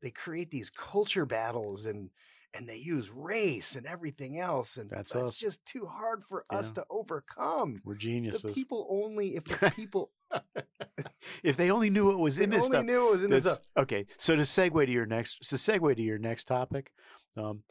[0.00, 2.10] they create these culture battles and
[2.54, 5.36] and they use race and everything else and That's that's, us.
[5.36, 8.42] just too hard for us to overcome We're geniuses.
[8.42, 10.10] the people only if the people
[11.42, 12.84] if they only knew what was in this stuff.
[12.84, 13.58] knew it was in this stuff.
[13.76, 16.92] okay, so to segue to your next, to segue to your next topic,
[17.36, 17.62] um,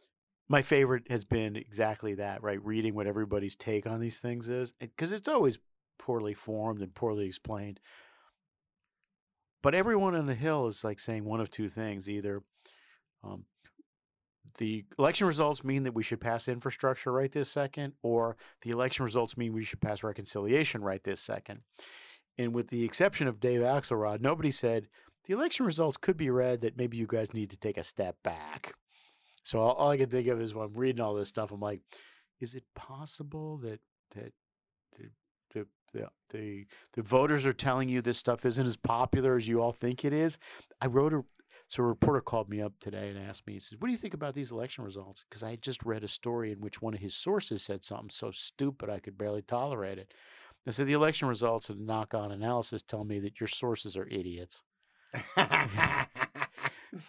[0.48, 2.42] my favorite has been exactly that.
[2.42, 5.58] Right, reading what everybody's take on these things is because it's always
[5.98, 7.78] poorly formed and poorly explained.
[9.62, 12.42] But everyone on the Hill is like saying one of two things: either
[13.22, 13.44] um,
[14.56, 19.04] the election results mean that we should pass infrastructure right this second, or the election
[19.04, 21.60] results mean we should pass reconciliation right this second.
[22.36, 24.88] And with the exception of Dave Axelrod, nobody said
[25.26, 28.16] the election results could be read that maybe you guys need to take a step
[28.22, 28.74] back.
[29.42, 31.60] So all, all I can think of is when I'm reading all this stuff, I'm
[31.60, 31.80] like,
[32.40, 33.80] is it possible that
[34.14, 34.32] that
[34.96, 35.10] the
[35.52, 39.62] the the, the, the voters are telling you this stuff isn't as popular as you
[39.62, 40.38] all think it is?
[40.82, 41.24] I wrote a
[41.68, 43.98] so a reporter called me up today and asked me, he says, What do you
[43.98, 45.24] think about these election results?
[45.28, 48.10] Because I had just read a story in which one of his sources said something
[48.10, 50.14] so stupid I could barely tolerate it.
[50.66, 54.08] I said, The election results and knock on analysis tell me that your sources are
[54.08, 54.62] idiots.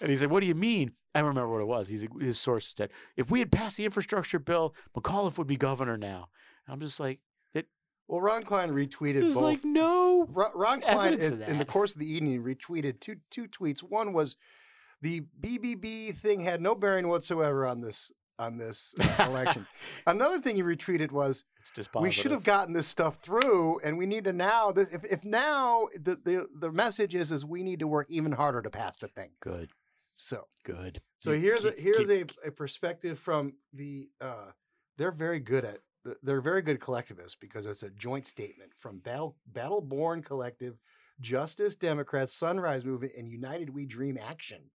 [0.02, 0.92] And he said, What do you mean?
[1.16, 1.88] I remember what it was.
[1.88, 5.98] He's, his source said, If we had passed the infrastructure bill, McAuliffe would be governor
[5.98, 6.30] now.
[6.66, 7.20] And I'm just like,
[8.10, 9.44] well, Ron Klain retweeted It was both.
[9.44, 10.26] like, no.
[10.30, 13.80] Ron, Ron Klain, in, in the course of the evening, retweeted two two tweets.
[13.82, 14.36] One was
[15.02, 19.68] the BBB thing had no bearing whatsoever on this on this uh, election.
[20.08, 23.98] Another thing he retweeted was It's just we should have gotten this stuff through, and
[23.98, 24.72] we need to now.
[24.72, 28.32] This, if if now the, the the message is is we need to work even
[28.32, 29.32] harder to pass the thing.
[29.42, 29.70] Good,
[30.16, 31.02] So good.
[31.20, 34.52] so here's a here's keep- a, a perspective from the uh,
[34.98, 35.80] they're very good at
[36.24, 40.78] they're very good collectivists because it's a joint statement from Battle Battle Born Collective,
[41.20, 44.72] Justice Democrats, Sunrise Movement, and United We Dream Action.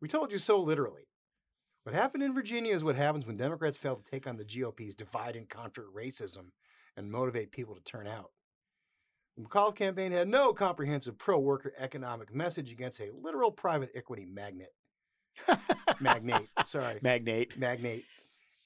[0.00, 1.08] We told you so literally.
[1.84, 4.96] What happened in Virginia is what happens when Democrats fail to take on the GOP's
[4.96, 6.50] divide and conquer racism
[6.96, 8.30] and motivate people to turn out.
[9.36, 14.24] The McAuliffe campaign had no comprehensive pro worker economic message against a literal private equity
[14.24, 14.70] magnet
[16.00, 16.48] magnate.
[16.64, 17.56] Sorry, Magnate.
[17.58, 18.04] magnate.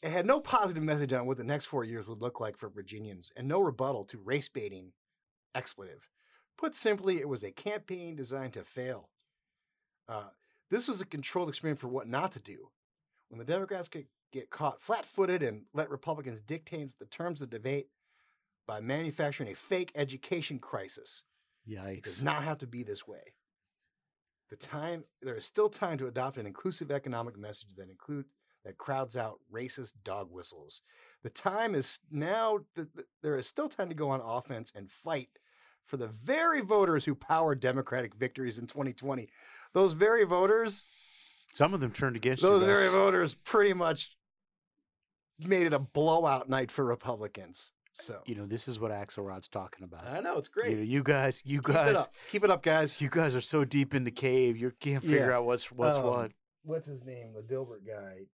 [0.03, 2.71] It had no positive message on what the next four years would look like for
[2.71, 4.93] Virginians, and no rebuttal to race baiting
[5.55, 6.09] expletive.
[6.57, 9.11] Put simply, it was a campaign designed to fail.
[10.09, 10.31] Uh,
[10.71, 12.71] this was a controlled experiment for what not to do.
[13.29, 17.51] When the Democrats get, get caught flat footed and let Republicans dictate the terms of
[17.51, 17.89] debate
[18.67, 21.25] by manufacturing a fake education crisis,
[21.99, 23.35] it does not have to be this way.
[24.49, 28.25] The time there is still time to adopt an inclusive economic message that include
[28.65, 30.83] that crowds out racist dog whistles.
[31.23, 34.91] The time is now, th- th- there is still time to go on offense and
[34.91, 35.29] fight
[35.87, 39.29] for the very voters who powered Democratic victories in 2020.
[39.73, 40.85] Those very voters,
[41.53, 42.67] Some of them turned against those you.
[42.67, 44.17] very voters pretty much
[45.39, 47.73] made it a blowout night for Republicans.
[47.93, 50.07] So You know, this is what Axelrod's talking about.
[50.07, 50.77] I know it's You, great.
[50.77, 52.15] know, you guys, you Keep guys, it up.
[52.31, 53.01] Keep it up, guys.
[53.01, 55.37] you guys are so deep in the cave, you can't figure Yeah.
[55.39, 56.33] out what's what's Um, what.
[56.63, 57.33] What's his name?
[57.33, 58.27] The Dilbert guy.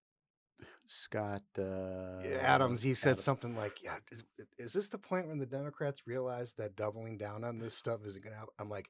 [0.88, 3.24] Scott uh, Adams, he said Adams.
[3.24, 4.24] something like, "Yeah, is,
[4.58, 8.24] is this the point when the Democrats realize that doubling down on this stuff isn't
[8.24, 8.89] going to help?" I'm like,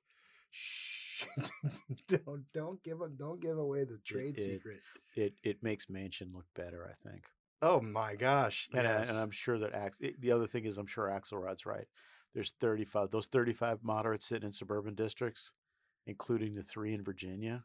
[0.52, 1.24] "Shh,
[2.08, 4.80] don't don't give a, don't give away the trade it- secret."
[5.16, 7.26] It it makes Manchin look better, I think.
[7.62, 8.68] Oh my gosh!
[8.74, 11.66] And, I, and I'm sure that Ax- it- the other thing is, I'm sure Axelrod's
[11.66, 11.88] right.
[12.34, 15.54] There's 35, those 35 moderates sitting in suburban districts,
[16.06, 17.64] including the three in Virginia,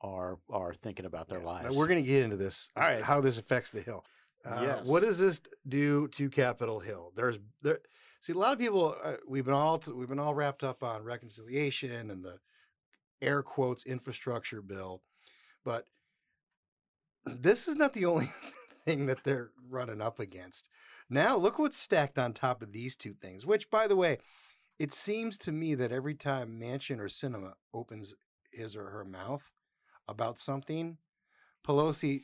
[0.00, 1.44] are are thinking about their Yeah.
[1.44, 1.76] Now, lives.
[1.76, 2.70] We're going to get into this.
[2.76, 3.02] All right.
[3.02, 4.04] How this affects the Hill.
[4.44, 4.86] Uh, Yes.
[4.88, 7.12] What does this do to Capitol Hill?
[7.14, 7.80] There's there.
[8.22, 8.96] See, a lot of people.
[9.02, 12.38] Uh, we've been all we've been all wrapped up on reconciliation and the
[13.22, 15.02] air quotes infrastructure bill,
[15.64, 15.86] but
[17.26, 18.30] this is not the only
[18.84, 20.68] thing that they're running up against.
[21.08, 23.44] Now, look what's stacked on top of these two things.
[23.44, 24.18] Which, by the way,
[24.78, 28.14] it seems to me that every time Manchin or Sinema opens
[28.50, 29.50] his or her mouth
[30.10, 30.98] about something,
[31.66, 32.22] Pelosi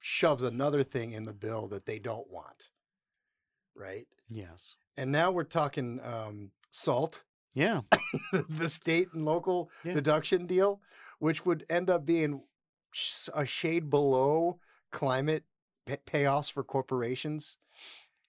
[0.00, 2.68] shoves another thing in the bill that they don't want.
[3.74, 4.06] Right.
[4.30, 4.76] yes.
[4.98, 7.22] And now we're talking um, salt,
[7.54, 7.80] Yeah.
[8.50, 9.94] the state and local Yeah.
[9.94, 10.80] deduction deal,
[11.18, 12.42] which would end up being
[13.32, 14.58] a shade below
[14.90, 15.44] climate
[15.86, 17.56] pa- payoffs for corporations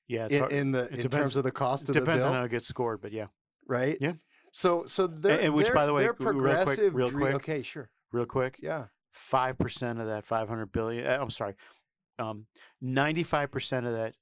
[0.07, 0.27] Yeah.
[0.29, 2.29] It's in, in the it in depends- terms of the cost of the depends bill,
[2.29, 3.27] on how it gets scored, but yeah.
[3.67, 3.97] right?
[3.99, 4.13] Yeah.
[4.53, 6.95] So so they're and which, by the way, they're real quick- progressive.
[6.95, 7.35] real quick.
[7.35, 7.89] Okay, sure.
[8.13, 8.85] Real quick, Yeah.
[9.11, 11.05] five percent of that five hundred billion.
[11.05, 11.55] uh, I'm sorry,
[12.19, 12.45] um,
[12.79, 14.13] ninety-five percent of that.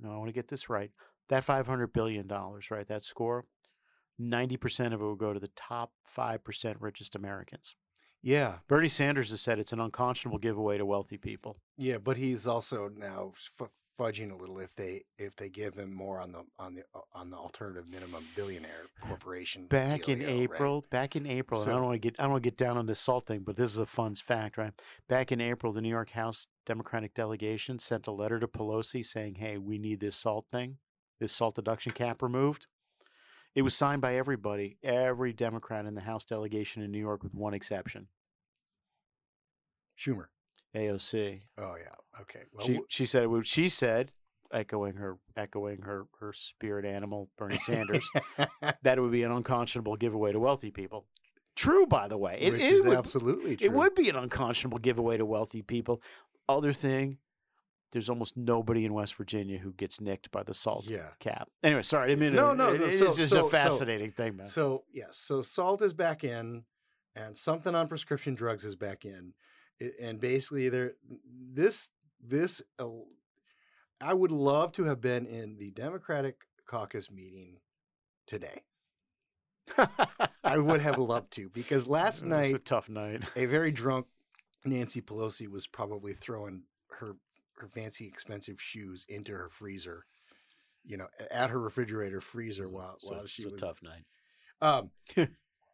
[0.00, 0.90] No, I want to get this right.
[1.28, 2.86] That five hundred billion dollars, right?
[2.88, 3.44] That score,
[4.18, 7.74] ninety percent of it will go to the top five percent richest Americans.
[8.22, 8.58] Yeah.
[8.68, 11.60] Bernie Sanders has said it's an unconscionable giveaway to wealthy people.
[11.76, 15.92] Yeah, but he's also now f- fudging a little if they if they give him
[15.92, 19.66] more on the on the uh, on the alternative minimum billionaire corporation.
[19.66, 20.54] Back in dealio, right?
[20.54, 22.56] April, back in April, and I don't want to get I don't want to get
[22.56, 24.72] down on this salt thing, but this is a fun fact, right?
[25.08, 29.36] Back in April, the New York House Democratic delegation sent a letter to Pelosi saying,
[29.36, 30.78] "Hey, we need this salt thing,
[31.20, 32.66] this salt deduction cap removed."
[33.54, 37.34] It was signed by everybody, every Democrat in the House delegation in New York, with
[37.34, 38.08] one exception,
[39.98, 40.26] Schumer.
[40.74, 41.40] AOC.
[41.58, 42.20] Oh yeah.
[42.22, 42.40] Okay.
[42.52, 44.12] Well, she she said she said,
[44.52, 48.08] echoing her echoing her her spirit animal, Bernie Sanders.
[48.82, 51.06] that it would be an unconscionable giveaway to wealthy people.
[51.56, 52.38] True, by the way.
[52.40, 53.66] It, it is would, absolutely true.
[53.66, 56.00] it would be an unconscionable giveaway to wealthy people.
[56.48, 57.18] Other thing,
[57.90, 61.08] there's almost nobody in West Virginia who gets nicked by the salt Yeah.
[61.18, 61.48] cap.
[61.64, 63.42] Anyway, sorry, I didn't mean No, to, no, it- no, it's so- just so- a
[63.42, 64.46] so- fascinating thing, man.
[64.46, 66.62] So yes, so salt is back in,
[67.16, 69.34] and something on prescription drugs is back in,
[70.00, 70.92] and basically there
[71.52, 72.62] this this
[74.00, 76.36] I would love to have been in the Democratic
[76.66, 77.58] caucus meeting
[78.26, 78.62] today.
[80.44, 83.24] I would have loved to because last It was night a tough night.
[83.36, 84.06] a very drunk
[84.64, 86.62] Nancy Pelosi was probably throwing
[86.98, 87.16] her
[87.56, 90.04] her fancy expensive shoes into her freezer,
[90.84, 94.04] you know, at her refrigerator freezer while So- while she it's a tough night.
[94.60, 94.90] um,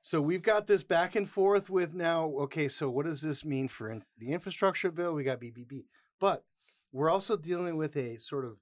[0.04, 2.26] so we've got this back and forth with now.
[2.40, 5.14] Okay, so what does this mean for in, the infrastructure bill?
[5.14, 5.86] We got BBB,
[6.20, 6.44] but
[6.92, 8.58] we're also dealing with a sort of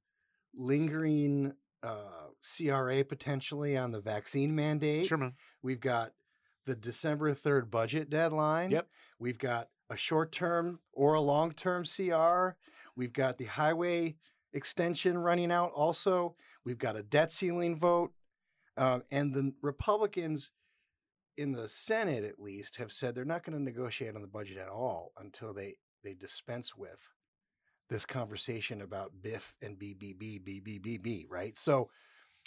[0.55, 5.07] lingering uh, CRA potentially on the vaccine mandate.
[5.07, 5.33] Sure, man.
[5.65, 6.13] We've got
[6.65, 8.71] the December third budget deadline.
[8.71, 8.87] Yep.
[9.19, 12.51] We've got a short term or a long term CR.
[12.95, 14.15] We've got the highway
[14.53, 15.73] extension running out.
[15.75, 18.13] Also, we've got a debt ceiling vote.
[18.77, 20.53] Um, and the Republicans
[21.37, 24.59] in the Senate, at least, have said they're not going to negotiate on the budget
[24.59, 27.11] at all until they they dispense with
[27.89, 31.57] this conversation about BIF and BBB, BBBB, right?
[31.59, 31.91] So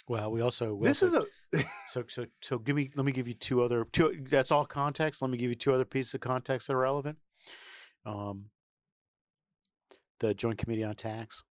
[0.08, 1.24] Well, we also this is a
[1.90, 2.90] So, so, so, give me.
[2.94, 3.86] Let me give you two other.
[3.92, 4.24] Two.
[4.28, 5.22] That's all context.
[5.22, 7.18] Let me give you two other pieces of context that are relevant.
[8.04, 8.46] Um,
[10.20, 11.44] the Joint Committee on Tax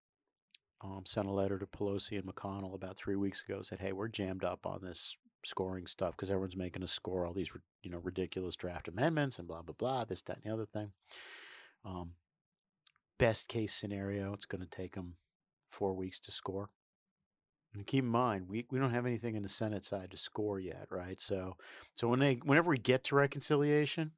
[0.83, 3.61] um, sent a letter to Pelosi and McConnell about three weeks ago.
[3.61, 7.33] Said, "Hey, we're jammed up on this scoring stuff because everyone's making us score all
[7.33, 10.05] these, you know, ridiculous draft amendments and blah blah blah.
[10.05, 10.91] This, that, and the other thing.
[11.85, 12.11] Um,
[13.19, 15.15] best case scenario, it's going to take them
[15.69, 16.69] four weeks to score."
[17.73, 20.59] And keep in mind, we, we don't have anything in the Senate side to score
[20.59, 21.19] yet, right?
[21.19, 21.57] So
[21.95, 24.11] so when they whenever we get to reconciliation,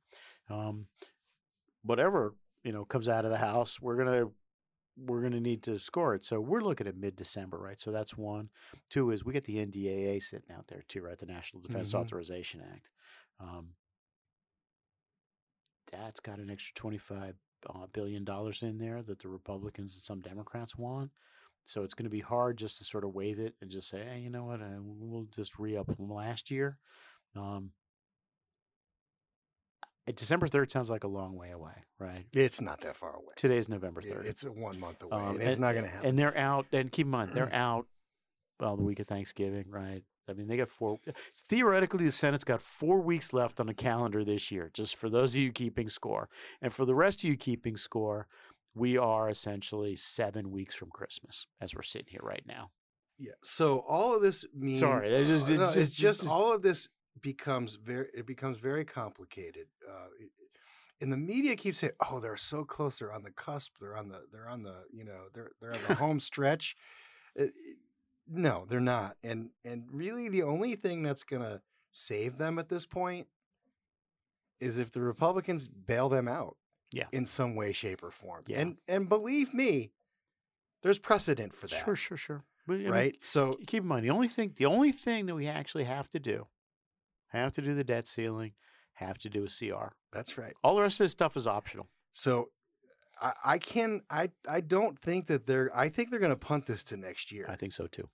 [0.50, 0.88] um,
[1.84, 4.28] whatever you know comes out of the house, we're gonna
[4.98, 6.24] we're gonna need to score it.
[6.24, 7.80] So we're looking at mid December, right?
[7.80, 8.50] So that's one.
[8.90, 11.18] Two is we get the NDAA sitting out there too, right?
[11.18, 12.00] The National Defense Mhm.
[12.00, 12.90] Authorization Act.
[13.40, 13.76] Um,
[15.92, 17.36] that's got an extra twenty five
[17.70, 21.12] uh, billion dollars in there that the Republicans and some Democrats want.
[21.64, 24.04] So it's going to be hard just to sort of wave it and just say,
[24.04, 26.78] hey, you know what, uh, we'll just re up last year.
[27.36, 27.72] Um,
[30.14, 32.26] December 3rd sounds like a long way away, right?
[32.34, 33.34] It's not that far away.
[33.36, 34.26] Today's November 3rd.
[34.26, 35.18] It's one month away.
[35.18, 36.10] Um, and it's not going to happen.
[36.10, 37.88] And they're out, and keep in mind, they're out
[38.60, 40.04] well, the week of Thanksgiving, right?
[40.30, 41.00] I mean, they got four.
[41.50, 45.34] Theoretically, the Senate's got four weeks left on the calendar this year, just for those
[45.36, 46.30] of you keeping score.
[46.62, 48.28] And for the rest of you keeping score,
[48.74, 52.72] we are essentially seven weeks from Christmas as we're sitting here right now.
[53.18, 53.32] Yeah.
[53.44, 56.62] So all of this means Sorry, just- uh, it's just- it's just just- all of
[56.62, 56.90] this
[57.22, 59.68] becomes very it becomes very complicated.
[59.88, 60.32] Uh, it-
[61.02, 63.00] and the media keeps saying, "Oh, they're so close.
[63.00, 63.74] They're on the cusp.
[63.82, 66.76] They're on the they're on the you know they're they're on the home stretch."
[67.36, 67.78] It- it-
[68.28, 69.18] no, they're not.
[69.24, 71.62] And and really, the only thing that's gonna
[71.92, 73.28] save them at this point
[74.60, 76.58] is if the Republicans bail them out,
[76.92, 77.08] Yeah.
[77.12, 78.44] in some way, shape, or form.
[78.48, 78.62] Yeah.
[78.62, 79.92] And and believe me,
[80.82, 82.44] there's precedent for that, Sure, sure, sure.
[82.66, 83.18] But, I mean, right?
[83.22, 86.20] So keep in mind the only thing the only thing that we actually have to
[86.20, 86.48] do,
[87.30, 88.54] have to do the debt ceiling,
[88.94, 89.94] have to do a CR.
[90.12, 90.54] that's right.
[90.64, 91.90] All the rest of this stuff is optional.
[92.14, 92.50] So
[93.22, 96.66] I, I can I I don't think that they're I think they're going to punt
[96.66, 97.46] this to next year.
[97.50, 98.10] I think so too.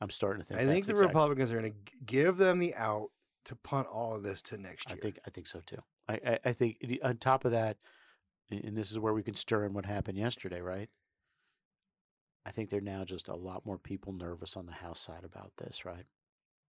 [0.00, 0.60] I'm starting to think.
[0.60, 3.10] I think the exact- Republicans are going to give them the out
[3.46, 4.98] to punt all of this to next year.
[4.98, 5.82] I think I think so too.
[6.08, 7.78] I I, I think on top of that,
[8.50, 10.88] and and this is where we can stir in what happened yesterday, right?
[12.46, 15.52] I think they're now just a lot more people nervous on the House side about
[15.56, 16.04] this, right?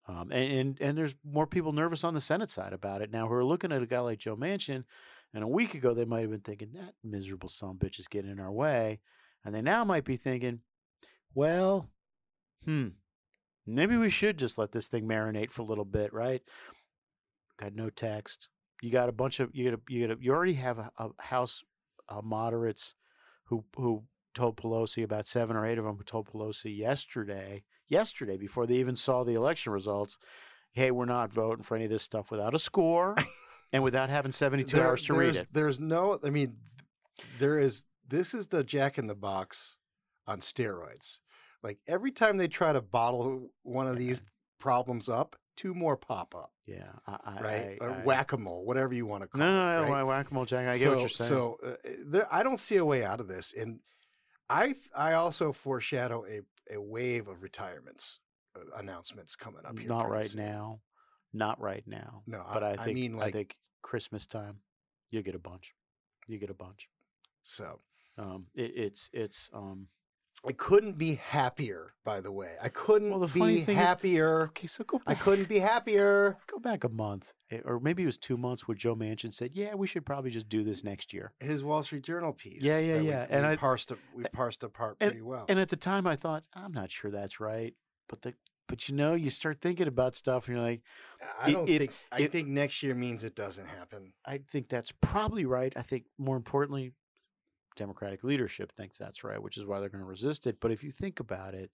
[0.07, 3.27] Um, and, and and there's more people nervous on the Senate side about it now
[3.27, 4.85] who are looking at a guy like Joe Manchin,
[5.33, 8.31] and a week ago they might have been thinking that miserable son bitch is getting
[8.31, 9.01] in our way,
[9.45, 10.61] and they now might be thinking,
[11.35, 11.89] well,
[12.65, 12.89] hmm,
[13.67, 16.43] maybe we should just let this thing marinate for a little bit, right?
[17.59, 18.49] Got no text.
[18.83, 20.91] You got a bunch of you got a, you got a, you already have a,
[20.99, 21.65] a House
[22.11, 22.95] uh, moderates
[23.47, 28.37] who who told Pelosi about seven or eight of them who told Pelosi yesterday yesterday
[28.37, 30.19] before they even saw the election results,
[30.73, 33.15] hey, we're not voting for any of this stuff without a score
[33.73, 35.49] and without having seventy two There- hours to read it.
[35.53, 36.57] There's no I mean
[37.39, 39.77] there is this is the Jack in the Box
[40.27, 41.21] on steroids.
[41.63, 44.23] Like every time they try to bottle one of these
[44.61, 47.79] problems up, two more pop up, Yeah, I, right?
[47.81, 49.81] I, I- whack a mole, whatever you want to call No, it.
[49.81, 50.03] no, no, right?
[50.03, 50.69] whack a mole, Jack.
[50.71, 51.29] I get what you're saying.
[51.31, 51.73] So uh,
[52.07, 53.81] there, I don't see a way out of this, and
[54.49, 56.41] I th- I also foreshadow a
[56.75, 58.21] a wave of retirements
[58.57, 59.89] uh, announcements coming up here.
[59.89, 60.45] Not right soon.
[60.45, 60.81] now.
[61.33, 62.23] Not right now.
[62.27, 64.61] No, But I, I I think mean I think Christmas time,
[65.11, 65.75] you get a bunch.
[66.29, 66.89] You get a bunch.
[67.43, 67.81] so.
[68.17, 69.89] Um, it, it's it's um.
[70.47, 71.95] I couldn't be happier.
[72.05, 74.43] By the way, I couldn't Well, the funny be thing is- happier.
[74.49, 75.09] Okay, so go back.
[75.09, 76.37] I couldn't be happier.
[76.47, 79.53] go back a month, eh, or maybe it was two months, where Joe Manchin said,
[79.55, 82.63] "Yeah, we should probably just do this next year." His Wall Street Journal piece.
[82.63, 85.47] Yeah, yeah, we- yeah, We, and I- parsed we parsed apart and- pretty well.
[85.49, 87.75] And at the time, I thought, I'm not sure that's right,
[88.09, 88.35] but the
[88.67, 90.81] but you know, you start thinking about stuff, and you're like,
[91.39, 91.93] I don't think.
[92.11, 94.15] I think next year means it doesn't happen.
[94.25, 95.71] I think that's probably right.
[95.77, 96.93] I think more importantly,
[97.77, 100.59] Democratic leadership thinks that's right, which is why they're going to resist it.
[100.61, 101.71] But if you think about it,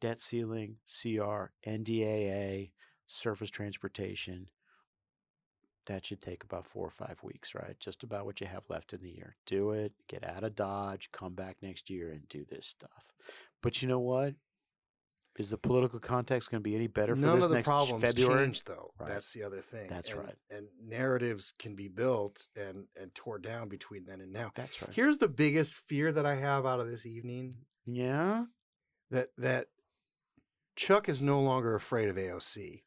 [0.00, 2.70] debt ceiling, CR, NDAA,
[3.06, 4.48] surface transportation,
[5.86, 7.78] that should take about four or five weeks, right?
[7.80, 9.36] Just about what you have left in the year.
[9.46, 13.12] Do it, get out of Dodge, come back next year and do this stuff.
[13.62, 14.34] But you know what?
[15.38, 17.68] Is the political context going to be any better for None this of the next
[17.68, 18.44] problems February?
[18.46, 18.92] change, though.
[18.98, 19.08] Right.
[19.08, 19.88] That's the other thing.
[19.88, 20.34] That's And- right.
[20.50, 24.50] And narratives can be built and and tore down between then and now.
[24.56, 24.92] That's right.
[24.92, 27.54] Here's the biggest fear that I have out of this evening:
[27.86, 28.46] yeah.
[29.10, 29.68] that that
[30.76, 32.82] Chuck is no longer afraid of AOC,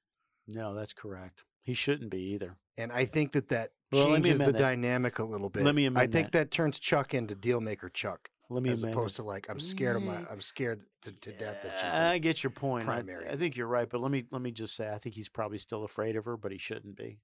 [0.47, 1.43] No, that's correct.
[1.63, 2.57] He shouldn't be either.
[2.77, 4.57] and I think that that Well, changes the that.
[4.57, 5.63] dynamic a little bit.
[5.63, 6.31] Let me I think that.
[6.31, 6.51] that.
[6.51, 10.15] turns Chuck into dealmaker Chuck, Let me as opposed to like I'm scared of my
[10.15, 10.31] mm.
[10.31, 12.83] I'm scared to, to death that she's I get your point.
[12.83, 13.29] I, primary.
[13.29, 15.57] I think you're right, but let me let me just say I think he's probably
[15.57, 17.19] still afraid of her, but he shouldn't be.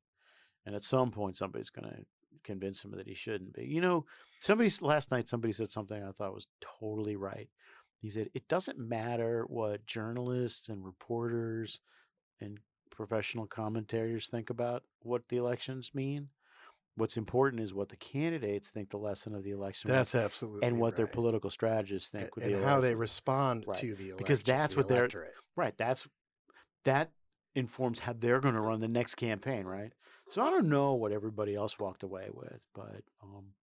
[0.65, 2.05] And at some point, somebody's going to
[2.45, 3.65] convince him that he shouldn't be.
[3.65, 4.05] You know,
[4.39, 7.49] somebody last night somebody said something I thought was totally right.
[7.99, 11.82] He said it doesn't matter what journalists and reporters
[12.39, 12.59] and
[12.89, 16.30] professional commentators think about what the elections mean.
[16.97, 20.67] What's important is what the candidates think the lesson of the election was That's absolutely
[20.67, 23.77] and what their political strategists think and the how they respond Right.
[23.77, 25.09] to the election, Because that's the what they're-.
[25.55, 25.77] Right.
[25.77, 26.07] That's
[26.85, 27.11] that
[27.53, 29.91] informs how they're going to run the next campaign, right?
[30.29, 33.53] So I don't know what everybody else walked away with, but um,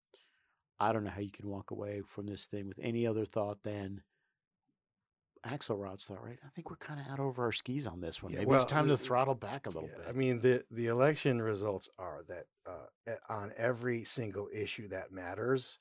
[0.79, 3.63] I don't know how you can walk away from this thing with any other thought
[3.65, 4.03] than
[5.47, 6.39] Axelrod's thought, right?
[6.45, 8.33] I think we're kind of out over our skis on this one.
[8.33, 10.07] Yeah, Maybe well, it's time the- to throttle back a little Yeah, bit.
[10.09, 15.79] I mean, the the election results are that uh, on every single issue that matters,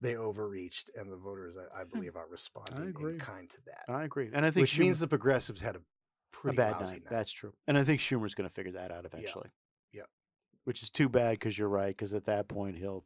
[0.00, 3.84] they overreached, and the voters, I, I believe, are responding in kind to that.
[3.92, 6.80] I agree, and I think Which Schumer- means the progressives had a a pretty bad
[6.80, 7.02] lousy night.
[7.10, 9.50] That's true, and I think Schumer's going to figure that out eventually.
[9.92, 10.04] Yeah.
[10.64, 11.88] Which is too bad because you're right.
[11.88, 13.04] Because at that point he'll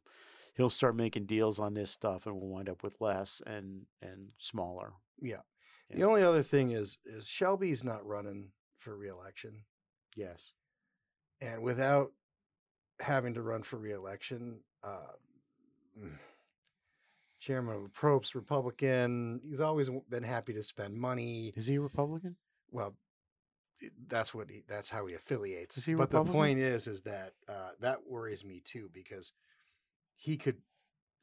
[0.55, 4.29] he'll start making deals on this stuff, and we'll wind up with less and and
[4.39, 4.93] smaller.
[5.21, 5.41] Yeah.
[5.91, 9.65] The only other thing is is Shelby's not running for reelection,
[10.17, 10.55] Yes.
[11.41, 12.13] and without
[13.01, 15.13] having to run for reelection, uh,
[15.99, 16.19] mm,
[17.41, 21.53] Chairman of the Approps, Republican, he's always been happy to spend money.
[21.57, 22.37] Is he a Republican?
[22.71, 22.97] Well,
[24.09, 25.77] that's what he, that's how he affiliates.
[25.79, 29.33] Is he but the point is, is that uh, that worries me too because
[30.15, 30.59] he could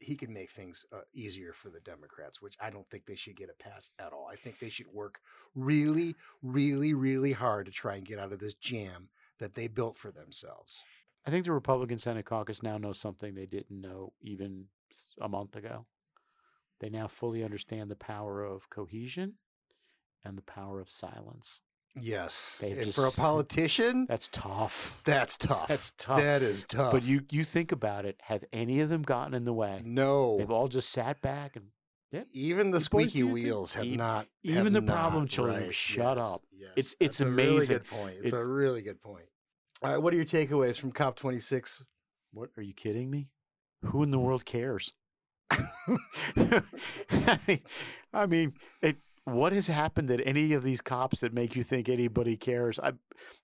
[0.01, 3.35] he could make things uh, easier for the Democrats, which I don't think they should
[3.35, 4.27] get a pass at all.
[4.31, 5.21] I think they should work
[5.55, 9.97] really, really, really hard to try and get out of this jam that they built
[9.97, 10.83] for themselves.
[11.25, 14.65] I think the Republican Senate caucus now knows something they didn't know even
[15.19, 15.85] a month ago.
[16.79, 19.35] They now fully understand the power of cohesion
[20.25, 21.59] and the power of silence.
[21.99, 25.01] Yes, They've and for a politician, That's tough.
[25.03, 25.67] that's tough.
[25.67, 26.19] That's tough.
[26.19, 26.93] That is tough.
[26.93, 29.81] But you you think about it, have any of them gotten in the way?
[29.83, 31.65] no, They've all just sat back and
[32.33, 33.33] even the squeaky do your thing.
[33.33, 34.27] wheels have E- not.
[34.43, 36.43] even have the problem children, right, shut yes, up.
[36.51, 36.69] yes.
[36.77, 37.77] It's- it's That's a Really amazing.
[37.77, 38.15] good point.
[38.17, 39.25] It's, It's- a really good point.
[39.83, 41.83] All right, what are your takeaways from COP 26?
[42.33, 43.31] what are you kidding me?
[43.85, 44.93] Who in the world cares?
[46.37, 47.59] I mean,
[48.13, 51.87] I mean, it, what has happened at any of these cops that make you think
[51.87, 52.79] anybody cares?
[52.79, 52.93] I,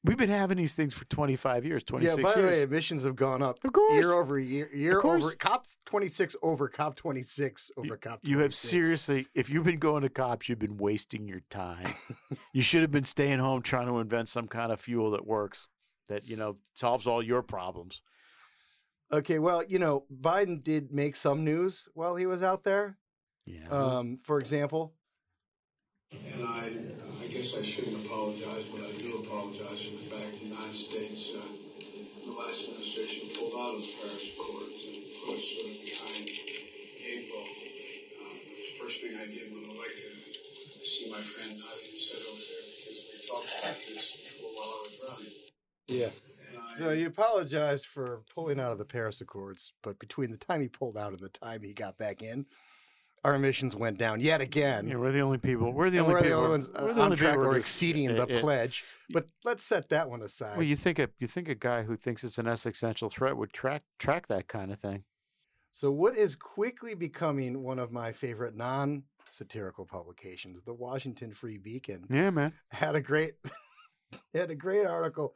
[0.04, 2.64] we've been having these things for 25 years, 26 Yeah, by the way, years.
[2.64, 3.94] emissions have gone up of course.
[3.94, 4.70] year over year.
[4.74, 8.30] Year over COP 26 over COP 26 over You- COP 26.
[8.30, 11.94] You have seriously, if you've been going to cops, you've been wasting your time.
[12.54, 15.68] you should have been staying home trying to invent some kind of fuel that works,
[16.10, 18.02] that, you know, solves all your problems.
[19.14, 22.98] Okay, well, you know, Biden did make some news while he was out there.
[23.46, 23.70] Yeah.
[23.70, 24.96] Um, for example,
[26.12, 26.72] And I,
[27.22, 31.32] I guess I shouldn't apologize, but I do apologize for the fact the United States,
[31.36, 31.42] uh,
[32.26, 36.24] the last administration pulled out of the Paris Accords and put us sort of behind
[36.28, 36.38] the
[37.04, 37.44] eight ball.
[37.44, 41.66] That's uh, the first thing I did when I like to see my friend uh,
[41.68, 45.34] nodding his head over there because we talked about this before while I was running.
[45.88, 46.10] yeah.
[46.78, 50.68] So he apologized for pulling out of the Paris Accords, but between the time he
[50.68, 52.46] pulled out and the time he got back in,
[53.24, 54.88] our emissions went down yet again.
[54.88, 55.72] yeah, we're the only people.
[55.74, 56.38] We're the and only we're people.
[56.40, 58.84] only ones uh, we're the on only track or exceeding the uh, pledge.
[59.10, 60.56] But let's set that one aside.
[60.58, 63.54] Well, you think a you think a guy who thinks it's an existential threat would
[63.54, 65.04] track track that kind of thing.
[65.72, 71.58] So, what is quickly becoming one of my favorite non satirical publications, the Washington Free
[71.58, 72.54] Beacon, Yeah, man.
[72.72, 73.34] had a great
[74.34, 75.34] had a great article.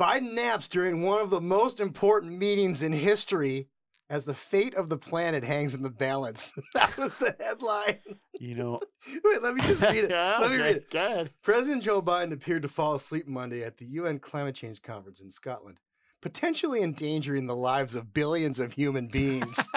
[0.00, 3.68] Biden naps during one of the most important meetings in history
[4.10, 6.52] as the fate of the planet hangs in the balance.
[6.74, 7.98] that was the headline.
[8.40, 8.80] You know.
[9.24, 10.10] Wait, let me just read it.
[10.10, 11.32] yeah, let me read it.
[11.42, 15.30] President Joe Biden appeared to fall asleep Monday at the UN climate change conference in
[15.30, 15.78] Scotland,
[16.22, 19.68] potentially endangering the lives of billions of human beings.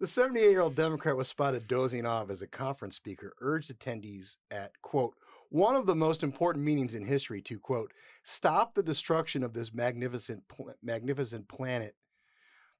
[0.00, 4.36] the 78 year old Democrat was spotted dozing off as a conference speaker urged attendees
[4.50, 5.14] at, quote,
[5.50, 9.72] one of the most important meetings in history to, quote, stop the destruction of this
[9.72, 11.94] magnificent, pl- magnificent planet.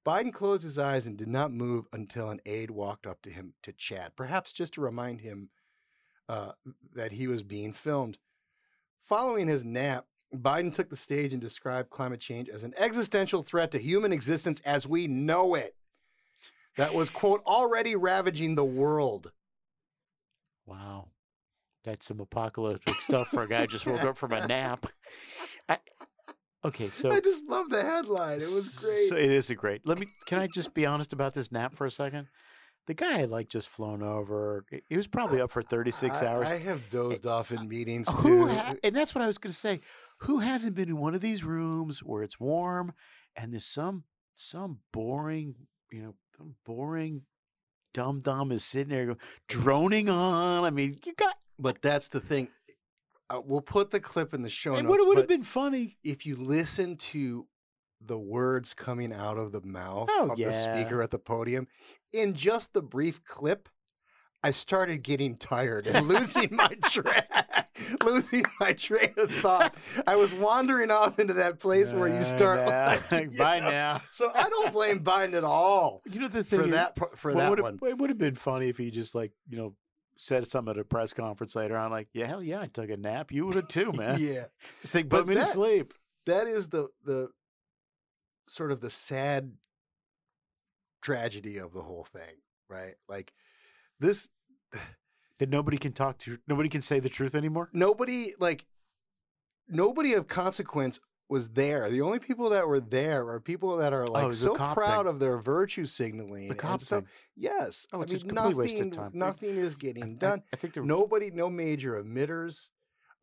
[0.05, 3.53] Biden closed his eyes and did not move until an aide walked up to him
[3.63, 5.49] to chat, perhaps just to remind him
[6.27, 6.51] uh,
[6.93, 8.17] that he was being filmed.
[9.03, 13.71] Following his nap, Biden took the stage and described climate change as an existential threat
[13.71, 15.75] to human existence as we know it.
[16.77, 19.31] That was, quote, already ravaging the world.
[20.65, 21.07] Wow.
[21.83, 24.85] That's some apocalyptic stuff for a guy who just woke up from a nap.
[25.69, 25.77] I,
[26.65, 28.33] okay, so I just love the headline.
[28.33, 29.07] It was great.
[29.09, 29.87] So it is a great.
[29.87, 30.07] Let me.
[30.25, 32.27] Can I just be honest about this nap for a second?
[32.87, 34.65] The guy had like just flown over.
[34.87, 36.47] He was probably up for thirty six hours.
[36.47, 38.53] I have eh, dozed off in meetings Who too.
[38.53, 39.81] ha- and that's what I was going to say.
[40.21, 42.93] Who hasn't been in one of these rooms where it's warm
[43.35, 45.55] and there's some some boring,
[45.91, 47.23] you know, some boring
[47.93, 50.63] dum dum is sitting there go- droning on.
[50.63, 51.35] I mean, you got.
[51.57, 52.47] but that's the thing.
[53.29, 54.89] Uh, we'll put the clip in the show It notes.
[54.97, 55.97] would would have been funny.
[56.03, 57.47] if you listen to
[58.01, 61.67] the words coming out of the mouth Oh, of the speaker at the podium
[62.13, 63.69] in just the brief clip,
[64.41, 67.69] I started getting tired and losing my track,
[68.05, 69.75] losing my train of thought.
[70.07, 72.65] I was wandering off into that place where you start.
[72.65, 73.69] like, you Bye know.
[73.69, 74.01] now.
[74.11, 77.33] So I don't blame Biden at all You know the thing for is- that for
[77.33, 77.79] Well, that one.
[77.85, 79.75] It would have been funny if he just like you know
[80.21, 82.97] said something at a press conference later on, like, "Yeah, hell yeah, I took a
[82.97, 83.31] nap.
[83.31, 84.45] You would have too, man." Yeah,
[84.81, 85.93] Just like But put me to sleep.
[86.25, 87.29] that is the the
[88.47, 89.53] sort of the sad
[91.01, 92.35] tragedy of the whole thing,
[92.69, 92.95] right?
[93.07, 93.33] Like
[93.99, 94.29] this
[95.39, 97.69] That nobody can talk to, nobody can say the truth anymore.
[97.71, 98.65] nobody like
[99.69, 100.99] nobody of consequence
[101.29, 101.89] was there.
[101.89, 105.05] The only people that were there are people that are oh, like Oh, so proud
[105.05, 105.07] thing.
[105.13, 106.47] of their virtue signaling.
[106.47, 107.07] The cop so, thing.
[107.37, 107.87] Yes.
[107.93, 109.11] Oh, I it's mean, a complete waste of nothing, time.
[109.13, 110.43] nothing is I- getting I- done.
[110.51, 110.83] I, think there.
[110.83, 112.69] Nobody, no major emitters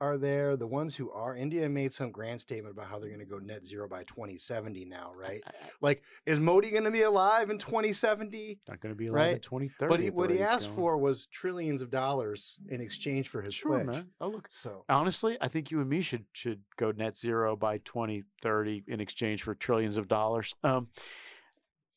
[0.00, 0.56] are there.
[0.56, 3.38] The ones who are, India made some grand statement about how they're going to go
[3.38, 5.40] net zero by 2070 now, right?
[5.46, 8.60] I- I- Like, is Modi going to be alive in 2070?
[8.68, 9.88] not going to be alive in 2030.
[9.90, 10.76] But he, what he asked going.
[10.76, 13.86] for was trillions of dollars in exchange for his sure, pledge.
[13.96, 14.08] man.
[14.20, 17.78] Oh look, So honestly, I think you and me should should go net zero by
[17.78, 20.54] 2030 in exchange for trillions of dollars.
[20.62, 20.88] Um,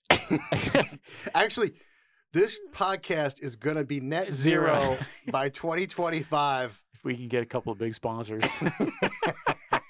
[1.34, 1.74] Actually,
[2.34, 4.68] this podcast is going to be net Zero.
[4.68, 4.98] zero
[5.32, 6.84] by 2025.
[7.00, 8.44] If we can get a couple of big sponsors.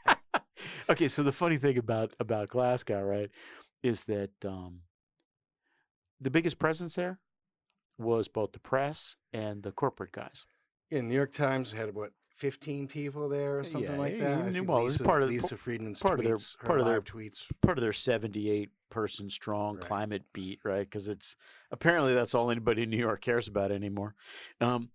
[0.89, 3.29] okay, so the funny thing about about Glasgow, right,
[3.83, 4.81] is that um,
[6.21, 7.19] the biggest presence there
[7.97, 10.45] was both the press and the corporate guys.
[10.89, 14.53] Yeah, New York Times had what 15 people there or something Yeah, like that.
[14.53, 16.85] Yeah, well, it's Lisa's- part of the- Lisa Friedman's part of their- tweets, part of
[16.85, 17.45] their- tweets.
[17.61, 19.83] Part of their seventy-eight person strong Right.
[19.85, 20.79] climate beat, right?
[20.87, 21.35] Because it's
[21.71, 24.15] apparently that's all anybody in New York cares about anymore.
[24.61, 24.89] Um,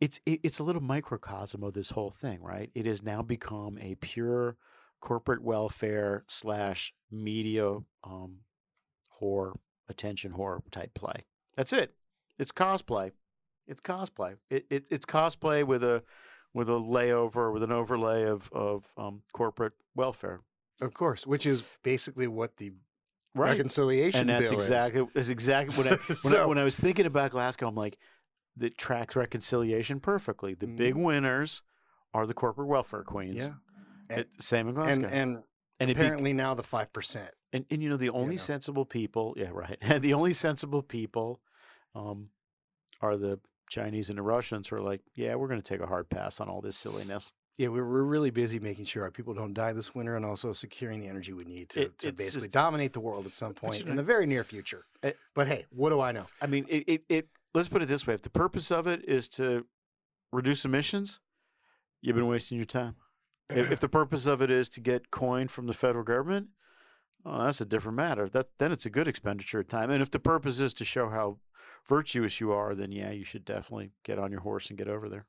[0.00, 2.70] it's it, it's a little microcosm of this whole thing, right?
[2.74, 4.56] It has now become a pure
[5.00, 8.38] corporate welfare slash media um,
[9.20, 9.54] whore,
[9.88, 11.24] attention whore type play.
[11.56, 11.94] That's it.
[12.38, 13.12] It's cosplay.
[13.66, 14.36] It's cosplay.
[14.50, 16.02] It, it it's cosplay with a
[16.52, 20.40] with a layover with an overlay of of um, corporate welfare.
[20.80, 22.72] Of course, which is basically what the
[23.36, 23.50] Right.
[23.50, 24.64] reconciliation and that's bill is.
[24.64, 27.98] exactly that's exactly when I when, I when I was thinking about Glasgow, I'm like,
[28.56, 30.54] that tracks reconciliation perfectly.
[30.54, 31.62] The big winners
[32.12, 33.50] are the corporate welfare queens.
[34.10, 34.22] Yeah.
[34.38, 35.06] Same in Glasgow.
[35.06, 35.42] And and
[35.80, 37.30] and it be- apparently now the five percent.
[37.52, 38.40] and, and you know the only know.
[38.40, 39.76] sensible people, yeah, right.
[39.80, 41.40] And the only sensible people,
[41.94, 42.28] um,
[43.00, 43.40] are the
[43.70, 46.38] Chinese and the Russians who are like, yeah, we're going to take a hard pass
[46.40, 47.32] on all this silliness.
[47.56, 50.52] Yeah, we're, we're really busy making sure our people don't die this winter and also
[50.52, 53.54] securing the energy we need to, It- to basically just- dominate the world at some
[53.54, 54.84] point in the very near future.
[55.02, 56.26] It- but hey, what do I know?
[56.40, 57.28] I mean, it, it, it.
[57.54, 59.64] Let's put it this way: if the purpose of it is to
[60.32, 61.20] reduce emissions,
[62.02, 62.96] you've been wasting your time.
[63.48, 66.48] If, if the purpose of it is to get coin from the federal government,
[67.24, 68.28] oh, that's a different matter.
[68.28, 69.90] That then it's a good expenditure of time.
[69.90, 71.38] And if the purpose is to show how
[71.88, 75.08] virtuous you are, then yeah, you should definitely get on your horse and get over
[75.08, 75.26] there.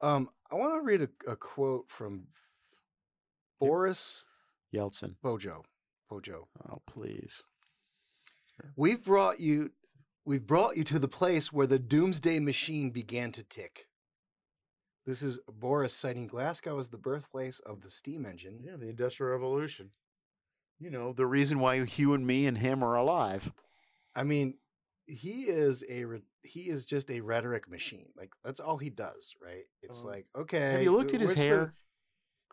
[0.00, 2.28] Um, I want to read a, a quote from
[3.60, 4.24] Boris
[4.74, 5.16] Yeltsin.
[5.22, 5.64] Bojo.
[6.08, 6.48] Bojo.
[6.68, 7.44] Oh, please.
[8.76, 9.72] We've brought you
[10.28, 13.86] we've brought you to the place where the doomsday machine began to tick.
[15.06, 18.60] This is Boris citing Glasgow as the birthplace of the steam engine.
[18.62, 19.90] Yeah, the Industrial Revolution.
[20.78, 23.50] You know, the reason why you and me and him are alive.
[24.14, 24.58] I mean,
[25.06, 28.10] he is a re- he is just a rhetoric machine.
[28.18, 29.64] Like that's all he does, right?
[29.82, 30.72] It's Um, like okay.
[30.72, 31.74] Have you looked at his what's the- hair?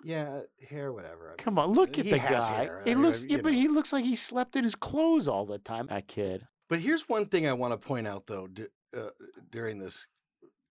[0.05, 1.31] yeah, hair, whatever.
[1.33, 2.63] I Come mean, on, look at the guy.
[2.63, 3.59] hair, He I mean, looks, I- yeah, but know.
[3.59, 5.87] he looks like he slept in his clothes all the time.
[5.87, 6.47] That kid.
[6.69, 9.09] But here's one thing I want to point out though d- uh,
[9.51, 10.07] during this,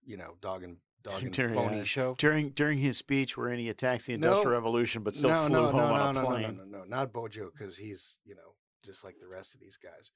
[0.03, 2.15] you know, dog and dog and During, phony uh, show.
[2.17, 4.27] During during his speech, wherein he attacks the No.
[4.29, 6.41] Industrial Revolution, but still no, flew no, home no, on no, a no, plane.
[6.43, 9.61] no, no, no, no, not Bojo because he's you know just like the rest of
[9.61, 10.11] these guys.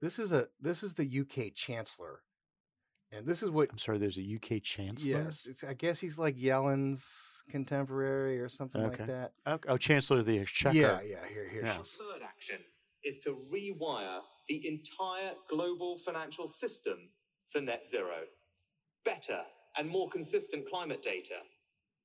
[0.00, 2.20] This is a this is the UK Chancellor,
[3.10, 3.98] and this is what I'm sorry.
[3.98, 5.10] There's a UK chancellor.
[5.24, 8.98] yes, it's I guess he's like Yellen's contemporary or something Okay.
[9.02, 9.32] like that.
[9.46, 10.74] Oh, oh, Chancellor of the Exchequer.
[10.76, 11.26] Yeah, yeah.
[11.28, 11.62] Here, here.
[11.64, 11.74] Yeah.
[11.78, 12.58] third action
[13.04, 16.98] is to rewire the entire global financial system
[17.48, 18.22] for net zero.
[19.04, 19.42] Better
[19.76, 21.36] and more consistent climate data,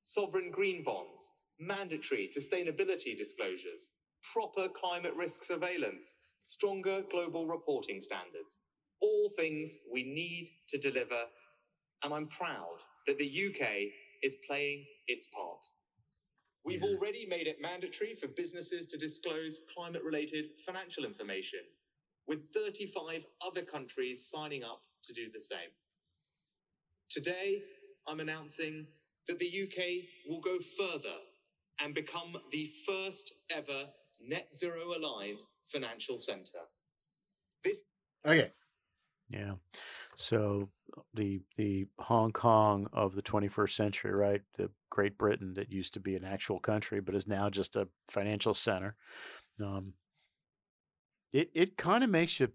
[0.02, 3.88] sovereign green bonds, mandatory sustainability disclosures,
[4.32, 8.58] proper climate risk surveillance, stronger global reporting standards.
[9.00, 11.22] All things we need to deliver.
[12.02, 13.68] And I'm proud that the UK
[14.22, 15.64] is playing its part.
[16.64, 21.60] We've already made it mandatory for businesses to disclose climate related financial information,
[22.26, 25.70] with 35 other countries signing up to do the same.
[27.08, 27.62] Today,
[28.06, 28.86] I'm announcing
[29.26, 31.16] that the UK will go further
[31.82, 33.88] and become the first ever
[34.20, 36.66] net zero aligned financial centre.
[37.64, 37.84] This
[38.26, 38.52] Okay.
[39.30, 39.54] Yeah.
[40.16, 40.68] So
[41.14, 44.42] the the Hong Kong of the 21st century, right?
[44.56, 47.88] The Great Britain that used to be an actual country, but is now just a
[48.08, 48.96] financial center.
[49.64, 49.94] Um,
[51.32, 52.48] it it kind of makes you,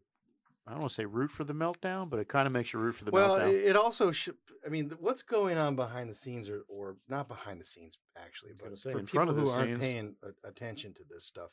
[0.67, 2.79] I don't want to say root for the meltdown, but it kind of makes you
[2.79, 3.49] root for the well, meltdown.
[3.53, 4.35] it, it also should.
[4.65, 8.51] I mean, what's going on behind the scenes, or, or not behind the scenes, actually,
[8.53, 9.79] but for in people front of who aren't scenes.
[9.79, 11.51] paying attention to this stuff,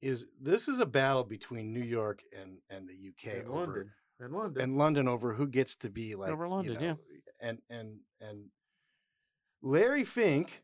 [0.00, 3.90] is this is a battle between New York and and the UK And over London.
[4.20, 4.62] And London.
[4.62, 6.92] and London over who gets to be like Over you London, yeah.
[6.92, 6.98] know,
[7.40, 8.46] and and and
[9.60, 10.62] Larry Fink.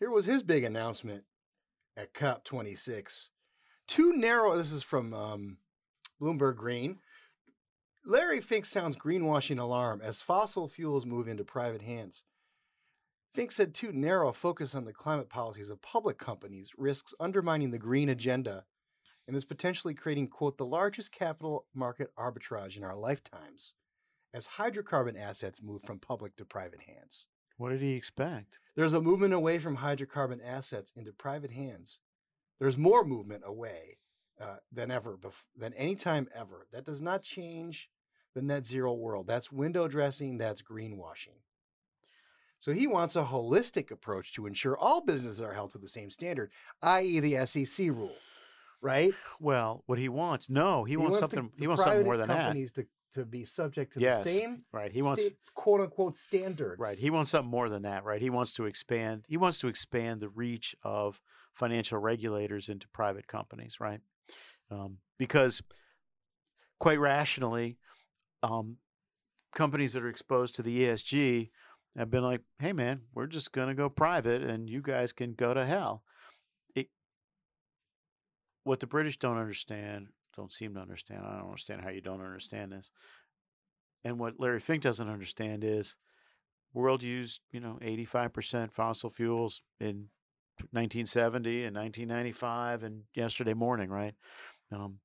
[0.00, 1.22] Here was his big announcement
[1.96, 3.30] at COP 26.
[3.92, 4.56] Too narrow.
[4.56, 5.58] This is from um,
[6.18, 7.00] Bloomberg Green.
[8.06, 12.22] Larry Fink sounds greenwashing alarm as fossil fuels move into private hands.
[13.34, 17.70] Fink said too narrow a focus on the climate policies of public companies risks undermining
[17.70, 18.64] the green agenda
[19.28, 23.74] and is potentially creating, quote, the largest capital market arbitrage in our lifetimes
[24.32, 27.26] as hydrocarbon assets move from public to private hands.
[27.58, 28.58] what did he expect?
[28.74, 31.98] There's a movement away from hydrocarbon assets into private hands.
[32.62, 33.96] There's more movement away
[34.40, 36.68] uh, than ever, bef- than any time ever.
[36.72, 37.90] That does not change
[38.36, 39.26] the net zero world.
[39.26, 40.38] That's window dressing.
[40.38, 41.40] That's greenwashing.
[42.60, 46.08] So he wants a holistic approach to ensure all businesses are held to the same
[46.08, 46.52] standard,
[46.82, 48.14] i.e., the SEC rule,
[48.80, 49.12] right?
[49.40, 51.50] Well, what he wants, no, he, wants, the- something.
[51.56, 52.38] the he wants something more than that.
[52.44, 54.92] companies to to be subject to Yes, the same right.
[54.92, 56.78] He wants sta- quote unquote standards.
[56.78, 56.96] Right.
[56.96, 58.22] He wants something more than that, right?
[58.22, 61.20] He wants to expand he wants to expand the reach of
[61.52, 64.00] financial regulators into private companies, right?
[64.70, 65.62] Um, because
[66.78, 67.78] quite rationally,
[68.42, 68.78] um,
[69.54, 71.50] companies that are exposed to the ESG
[71.96, 75.34] have been like, "Hey, man, we're just going to go private, and you guys can
[75.34, 76.02] go to hell."
[76.74, 76.88] It,
[78.64, 81.24] what the British don't understand, don't seem to understand.
[81.24, 82.90] I don't understand how you don't understand this.
[84.04, 85.96] And what Larry Fink doesn't understand is
[86.72, 90.08] world used, you know, 85% fossil fuels in
[90.70, 94.14] 1970 and 1995 and yesterday morning, right?
[94.70, 94.98] Um,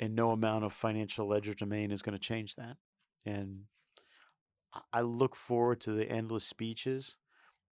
[0.00, 2.76] and no amount of financial ledger domain is going to change that.
[3.24, 3.64] And
[4.92, 7.16] I- look forward to the endless speeches.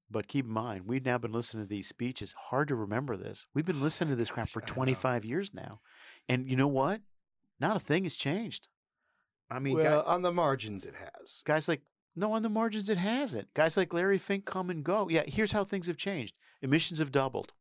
[0.09, 2.33] But keep in mind, we've now been listening to these speeches.
[2.49, 3.45] Hard to remember this.
[3.55, 4.75] We've been listening to this crap for Gosh, I know.
[4.75, 5.81] 25 years now.
[6.29, 7.01] And you know what?
[7.59, 8.67] Not a thing has changed.
[9.49, 11.41] I mean, well, on the margins, it has.
[11.45, 11.81] guys like
[12.15, 13.53] no on the margins it hasn't.
[13.53, 15.09] Guys like larry fink come and go.
[15.09, 16.35] Yeah here's how things have changed.
[16.61, 17.53] Emissions have doubled.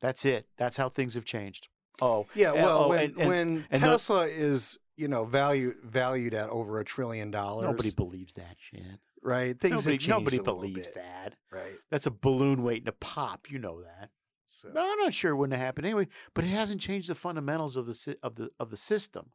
[0.00, 0.48] That's it.
[0.56, 1.68] That's how things have changed.
[2.00, 5.76] Oh Yeah, well, oh, when, and- and when and the- Tesla is you know valued
[5.82, 9.00] valued at over a trillion dollars, nobody believes that shit.
[9.22, 9.58] Right?
[9.58, 11.34] Things nobody, have changed nobody believes bit, that.
[11.50, 11.74] Right?
[11.90, 13.50] that's a balloon waiting to pop.
[13.50, 14.10] You know that.
[14.46, 17.14] So No, I'm not sure it wouldn't have happened anyway, but it hasn't changed the
[17.16, 19.30] fundamentals of the of the of the system,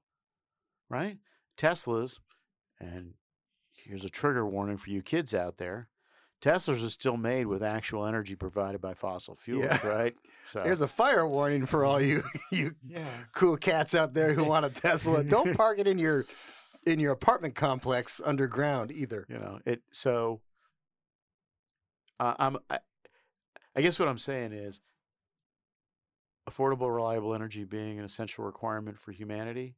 [0.89, 1.17] right?
[1.57, 2.19] Teslas,
[2.79, 3.15] and
[3.91, 5.87] here's a trigger warning for you kids out there:
[6.41, 9.87] Teslas are still made with actual energy provided by fossil fuels, Yeah.
[9.87, 10.15] right?
[10.45, 14.43] So here's a fire warning for all you you yeah, cool cats out there who
[14.43, 15.23] want a Tesla.
[15.23, 16.25] Don't park it in your
[16.85, 19.25] in your apartment complex underground either.
[19.29, 19.81] you know it.
[19.91, 20.41] So
[22.19, 22.79] uh, I'm I,
[23.75, 24.81] I guess what I'm saying is
[26.49, 29.75] affordable, reliable energy being an essential requirement for humanity,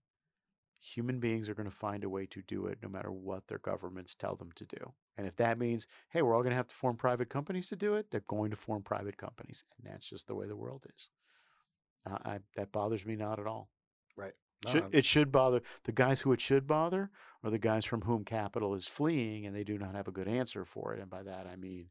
[0.84, 3.58] human beings are going to find a way to do it no matter what their
[3.58, 4.94] governments tell them to do.
[5.18, 7.76] And if that means, hey, we're all going to have to form private companies to
[7.76, 9.64] do it, they're going to form private companies.
[9.78, 11.10] And that's just the way the world is.
[12.06, 13.70] Uh, I, that bothers me not at all.
[14.18, 14.34] Right.
[14.66, 17.12] No, Should, it should bother the guys who it should bother
[17.44, 20.28] are the guys from whom capital is fleeing and they do not have a good
[20.28, 21.00] answer for it.
[21.00, 21.88] And by that, I mean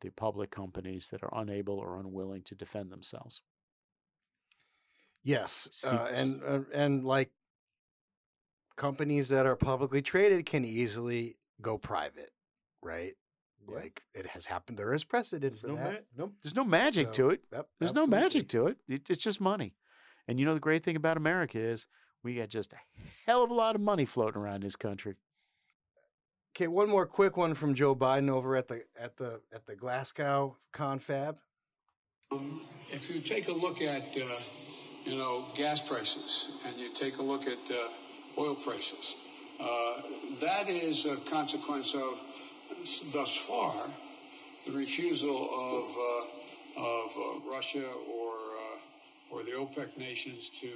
[0.00, 3.40] the public companies that are unable or unwilling to defend themselves.
[5.22, 7.30] Yes, uh, and uh, and like
[8.76, 12.32] companies that are publicly traded can easily go private,
[12.82, 13.14] right?
[13.66, 14.78] Like it has happened.
[14.78, 16.04] There is precedent for that.
[16.16, 17.40] no, there's no magic So, to it.
[17.52, 18.76] Yep, There's no magic to it.
[18.88, 19.08] it.
[19.08, 19.74] It's just money.
[20.28, 21.86] And you know the great thing about America is
[22.22, 22.76] we got just a
[23.26, 25.14] hell of a lot of money floating around this country.
[26.56, 29.76] Okay, one more quick one from Joe Biden over at the at the at the
[29.76, 31.38] Glasgow confab.
[32.92, 34.40] If you take a look at, uh,
[35.04, 37.88] you know, gas prices and you take a look at uh,
[38.38, 39.16] oil prices,
[39.60, 40.02] uh,
[40.40, 42.20] that is a consequence of,
[43.12, 43.74] thus far,
[44.66, 50.68] the refusal of, uh, of uh, Russia or, uh, or the OPEC nations to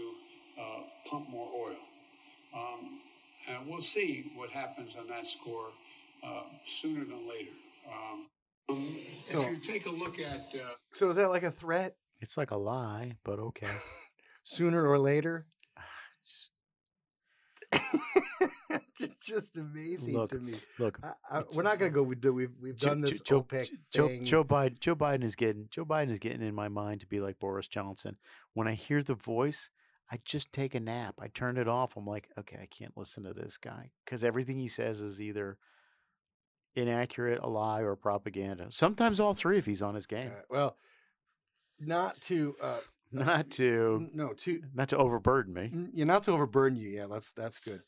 [0.61, 0.81] uh,
[1.11, 1.77] pump more oil.
[2.55, 3.01] Um,
[3.49, 5.69] and we'll see what happens on that score
[6.25, 7.51] uh, sooner than later.
[7.89, 8.27] Um,
[9.25, 11.97] So- if you take a look at uh, So is that like a threat?
[12.21, 13.69] It's like a lie, but okay.
[14.43, 15.47] Sooner or later?
[19.01, 20.55] it's just amazing Look, to me.
[20.79, 22.03] Look, I, I, we're not going to go.
[22.03, 22.33] We do.
[22.33, 24.25] We've we've Joe- done this Joe, OPEC Joe, thing.
[24.25, 24.79] Joe Biden.
[24.79, 25.69] Joe Biden is getting.
[25.71, 28.17] Joe Biden is getting in my mind to be like Boris Johnson.
[28.55, 29.71] When I hear the voice,
[30.11, 31.17] I just take a nap.
[31.21, 31.97] I turn it off.
[31.97, 35.59] I'm like, okay, I can't listen to this guy because everything he says is either
[36.75, 38.69] inaccurate, a lie, or propaganda.
[38.71, 40.31] Sometimes all three if he's on his game.
[40.31, 40.77] Uh, well,
[41.81, 42.79] not to uh,
[43.11, 45.71] Not to no to not to overburden me.
[45.73, 46.89] n- yeah, not to overburden you.
[46.91, 47.83] Yeah, that's that's good.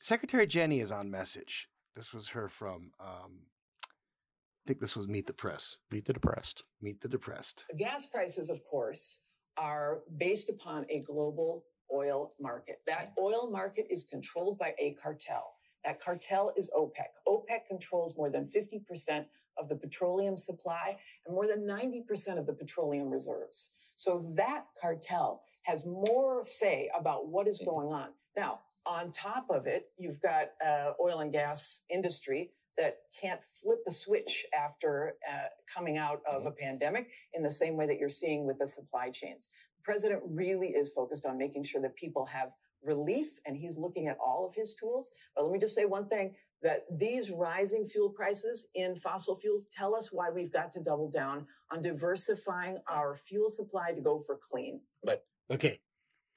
[0.00, 1.68] Secretary Jenny is on message.
[1.96, 2.90] This was her from.
[3.00, 3.40] Um,
[3.84, 5.78] I think this was Meet the Press.
[5.90, 6.62] Meet the depressed.
[6.80, 7.64] Meet the Depressed.
[7.76, 9.18] Gas prices, of course,
[9.56, 12.76] are based upon a global oil market.
[12.86, 15.54] That oil market is controlled by a cartel.
[15.84, 17.08] That cartel is OPEC.
[17.26, 19.26] OPEC controls more than 50%
[19.58, 20.96] of the petroleum supply
[21.26, 23.72] and more than 90% of the petroleum reserves.
[23.96, 28.08] So that cartel has more say about what is going on.
[28.36, 33.80] Now, on top of it, you've got uh, oil and gas industry that can't flip
[33.86, 38.08] a switch after uh, coming out of a pandemic in the same way that you're
[38.08, 39.48] seeing with the supply chains.
[39.76, 42.50] The president really is focused on making sure that people have
[42.82, 45.12] relief and he's looking at all of his tools.
[45.36, 49.66] But let me just say one thing that these rising fuel prices in fossil fuels
[49.76, 54.18] tell us why we've got to double down on diversifying our fuel supply to go
[54.18, 54.80] for clean.
[55.02, 55.80] But okay.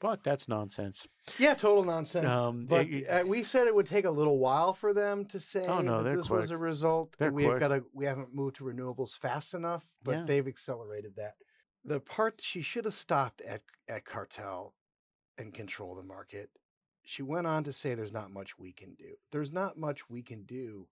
[0.01, 1.07] But that's nonsense.
[1.39, 2.31] Yeah, total nonsense.
[2.33, 5.39] Um, but it- uh, we said it would take a little while for them to
[5.39, 7.15] say Oh, no, that they're this was a result.
[7.17, 10.23] They're we've got to, we haven't moved to renewables fast enough, but Yeah.
[10.25, 11.35] they've accelerated that.
[11.85, 14.73] The part she should have stopped at at cartel
[15.37, 16.49] and control the market.
[17.05, 19.15] She went on to say, "There's not much we can do.
[19.31, 20.87] There's not much we can do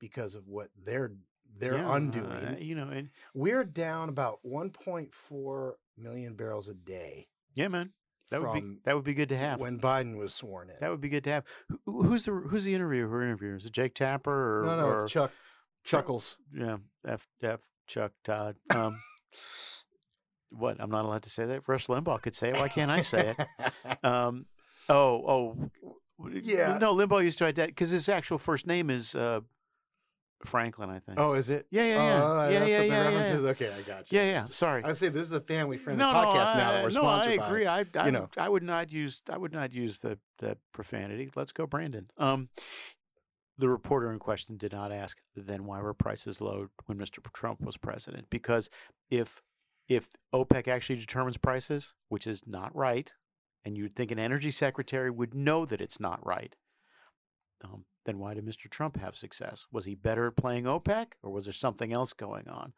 [0.00, 1.12] because of what they're
[1.58, 2.26] they're Yeah, undoing.
[2.26, 7.90] uh, you know, and We're down about 1.4 million barrels a day yeah, man,
[8.30, 9.58] that would be that would be good to have.
[9.60, 10.76] when Biden was sworn in.
[10.80, 11.44] That would be good to have.
[11.86, 13.08] Who, who's the who's the interviewer?
[13.08, 13.56] Who interviewer?
[13.56, 15.32] Is it Jake Tapper or no, no, or, it's Chuck
[15.82, 16.36] Chuckles.
[16.54, 18.56] yeah F F Chuck Todd?
[18.70, 19.00] Um,
[20.50, 20.76] what?
[20.78, 21.62] I'm not allowed to say that.
[21.66, 22.56] Rush Limbaugh could say it.
[22.56, 23.46] Why can't I say it?
[24.04, 24.46] Um,
[24.88, 25.56] oh,
[26.18, 26.78] oh, Yeah.
[26.78, 29.40] No, Limbaugh used to identify because his actual first name is uh,
[30.44, 31.18] Franklin, I think.
[31.18, 31.66] Oh, is it?
[31.70, 32.24] Yeah, yeah, yeah.
[32.24, 33.36] Oh, Yeah, that's yeah, yeah, reference yeah.
[33.36, 33.44] is?
[33.44, 34.18] Okay, I got you.
[34.18, 34.46] yeah, yeah.
[34.48, 34.84] Sorry.
[34.84, 37.32] I say this is a family-friendly no, podcast no, now I, that we're no, sponsored
[37.32, 37.46] I by.
[37.46, 37.66] agree.
[37.66, 38.28] I, I, you know.
[38.36, 41.30] I would not use I would not use the the profanity.
[41.34, 42.10] Let's go, Brandon.
[42.16, 42.48] Um,
[43.58, 47.20] the reporter in question did not ask then why were prices low when Mr.
[47.32, 48.30] Trump was president?
[48.30, 48.70] Because
[49.10, 49.42] if
[49.88, 53.12] if OPEC actually determines prices, which is not right,
[53.68, 56.56] and you'd think an energy secretary would know that it's not right,
[57.62, 58.70] um, then why did Mr.
[58.70, 59.66] Trump have success?
[59.70, 62.72] Was he better at playing OPEC, or was there something else going on?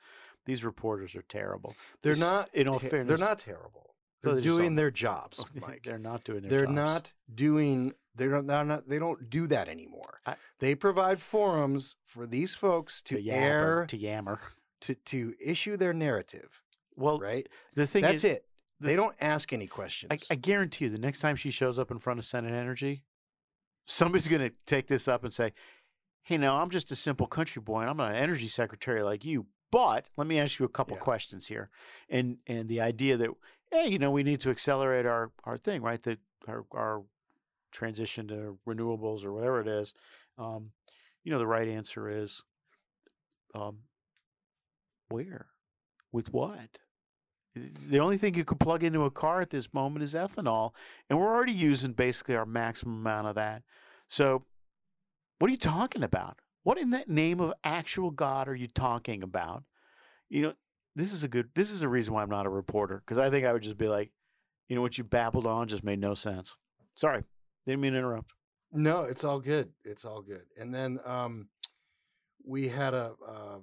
[0.47, 1.75] These reporters are terrible.
[2.03, 2.51] They're This- not.
[2.55, 3.95] in all te- fairness, they're not terrible.
[4.23, 5.83] They're they just doing their jobs, Mike.
[5.85, 6.75] They're not doing their They're jobs.
[6.75, 7.95] not doing.
[8.17, 8.89] They're not, they're not.
[8.89, 10.21] They don't do that anymore.
[10.27, 14.41] I- they provide forums for these folks to, to yabber, air to yammer.
[14.83, 16.63] to to issue their narrative.
[16.97, 17.49] Well, Right.
[17.75, 18.45] the thing That's is, it.
[18.81, 20.27] The- they don't ask any questions.
[20.31, 23.05] I, I guarantee you, the next time she shows up in front of Senate Energy,
[23.87, 25.53] somebody's going to take this up and say,
[26.23, 29.25] "Hey, now I'm just a simple country boy, and I'm not an energy secretary like
[29.25, 29.47] you.
[29.73, 31.03] But let me ask you a couple Yeah.
[31.03, 31.71] questions here."
[32.09, 33.31] And and the idea that,
[33.71, 36.03] hey, you know, we need to accelerate our our thing, right?
[36.03, 36.19] That
[36.49, 37.05] our our
[37.73, 39.95] transition to renewables or whatever it is.
[40.39, 40.73] Um,
[41.23, 42.43] you know, the right answer is,
[43.55, 43.81] um,
[45.09, 45.47] where,
[46.13, 46.79] with what?
[47.55, 50.73] The only thing you could plug into a car at this moment is ethanol,
[51.09, 53.63] and we're already using basically our maximum amount of that.
[54.09, 54.45] So,
[55.39, 56.39] what are you talking about?
[56.63, 59.65] What in that name of actual God are you talking about?
[60.29, 60.53] You know,
[60.95, 61.51] this is a good.
[61.55, 63.79] This is a reason why I'm not a reporter because I think I would just
[63.79, 64.13] be like,
[64.69, 66.55] you know, what you babbled on just made no sense.
[66.95, 67.25] Sorry,
[67.67, 68.33] didn't mean to interrupt.
[68.73, 69.71] No, it's all good.
[69.85, 70.45] It's all good.
[70.57, 71.49] And then um,
[72.45, 73.59] we had a uh,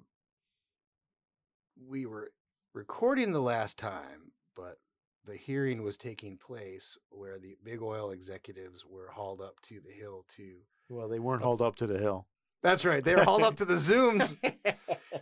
[1.88, 2.32] we were
[2.78, 4.78] recording the last time, but
[5.26, 9.92] the hearing was taking place where the big oil executives were hauled up to the
[9.92, 10.58] hill to.
[10.88, 12.28] Well, they weren't hauled up to the hill.
[12.62, 13.04] That's right.
[13.04, 14.38] They were hauled up to the Zooms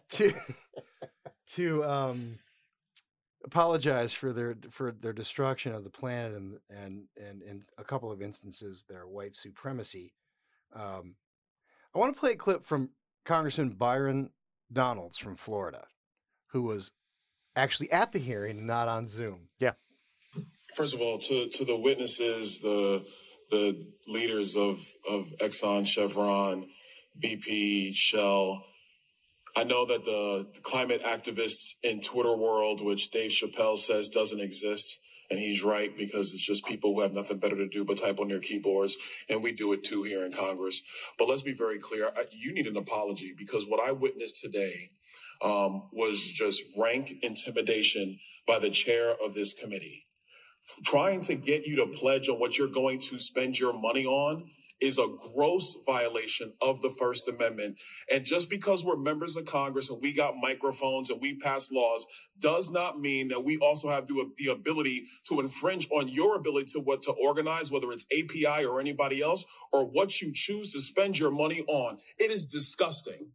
[0.09, 0.33] to
[1.47, 2.39] to um,
[3.45, 8.11] apologize for their for their destruction of the planet and and and in a couple
[8.11, 10.13] of instances their white supremacy.
[10.73, 11.15] Um,
[11.95, 12.89] I want to play a clip from
[13.23, 14.31] Congressman Byron
[14.71, 15.85] Donalds from Florida,
[16.47, 16.91] who was
[17.55, 19.47] actually at the hearing, not on Zoom.
[19.59, 19.73] Yeah.
[20.75, 23.05] First of all, to, to the witnesses, the
[23.51, 23.75] the
[24.07, 24.79] leaders of,
[25.09, 26.67] of Exxon, Chevron,
[27.23, 28.63] BP, Shell,
[29.55, 34.41] I know that the, the climate activists in Twitter world, which Dave Chappelle says doesn't
[34.41, 34.99] exist,
[35.29, 38.19] And he's right because it's just people who have nothing better to do but type
[38.19, 38.97] on their keyboards.
[39.29, 40.81] And we do it too here in Congress.
[41.17, 42.11] But let's be very clear.
[42.31, 44.91] You need an apology because what I witnessed today
[45.41, 50.05] um, was just rank intimidation by the chair of this committee.
[50.83, 54.49] Trying to get you to pledge on what you're going to spend your money on
[54.81, 57.79] is a gross violation of the First Amendment.
[58.11, 62.05] And just because we're members of Congress and we got microphones and we pass laws
[62.39, 66.67] does not mean that we also have the, the ability to infringe on your ability
[66.73, 70.79] to what to organize, whether it's API or anybody else, or what you choose to
[70.79, 71.97] spend your money on.
[72.17, 73.31] It is disgusting.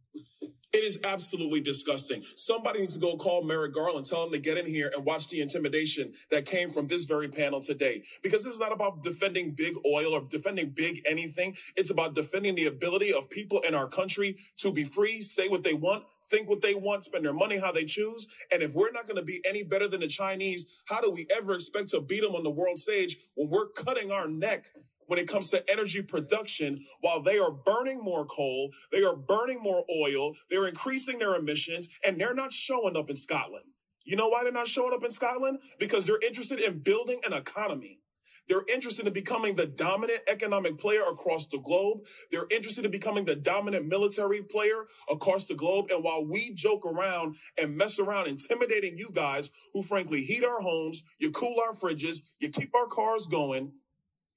[0.73, 2.23] It is absolutely disgusting.
[2.35, 5.27] Somebody needs to go call Merrick Garland, tell him to get in here and watch
[5.27, 8.01] the intimidation that came from this very panel today.
[8.23, 11.57] Because this is not about defending big oil or defending big anything.
[11.75, 15.63] It's about defending the ability of people in our country to be free, say what
[15.63, 18.33] they want, think what they want, spend their money how they choose.
[18.53, 21.27] And if we're not going to be any better than the Chinese, how do we
[21.35, 24.67] ever expect to beat them on the world stage when we're cutting our neck
[25.11, 29.59] when it comes to energy production while they are burning more coal, they are burning
[29.61, 33.65] more oil, they're increasing their emissions, and they're not showing up in Scotland.
[34.05, 35.59] You know why they're not showing up in Scotland?
[35.79, 37.99] Because they're interested in building an economy.
[38.47, 42.05] They're interested in becoming the dominant economic player across the globe.
[42.31, 45.87] They're interested in becoming the dominant military player across the globe.
[45.91, 50.61] And while we joke around and mess around intimidating you guys who frankly heat our
[50.61, 53.73] homes, you cool our fridges, you keep our cars going,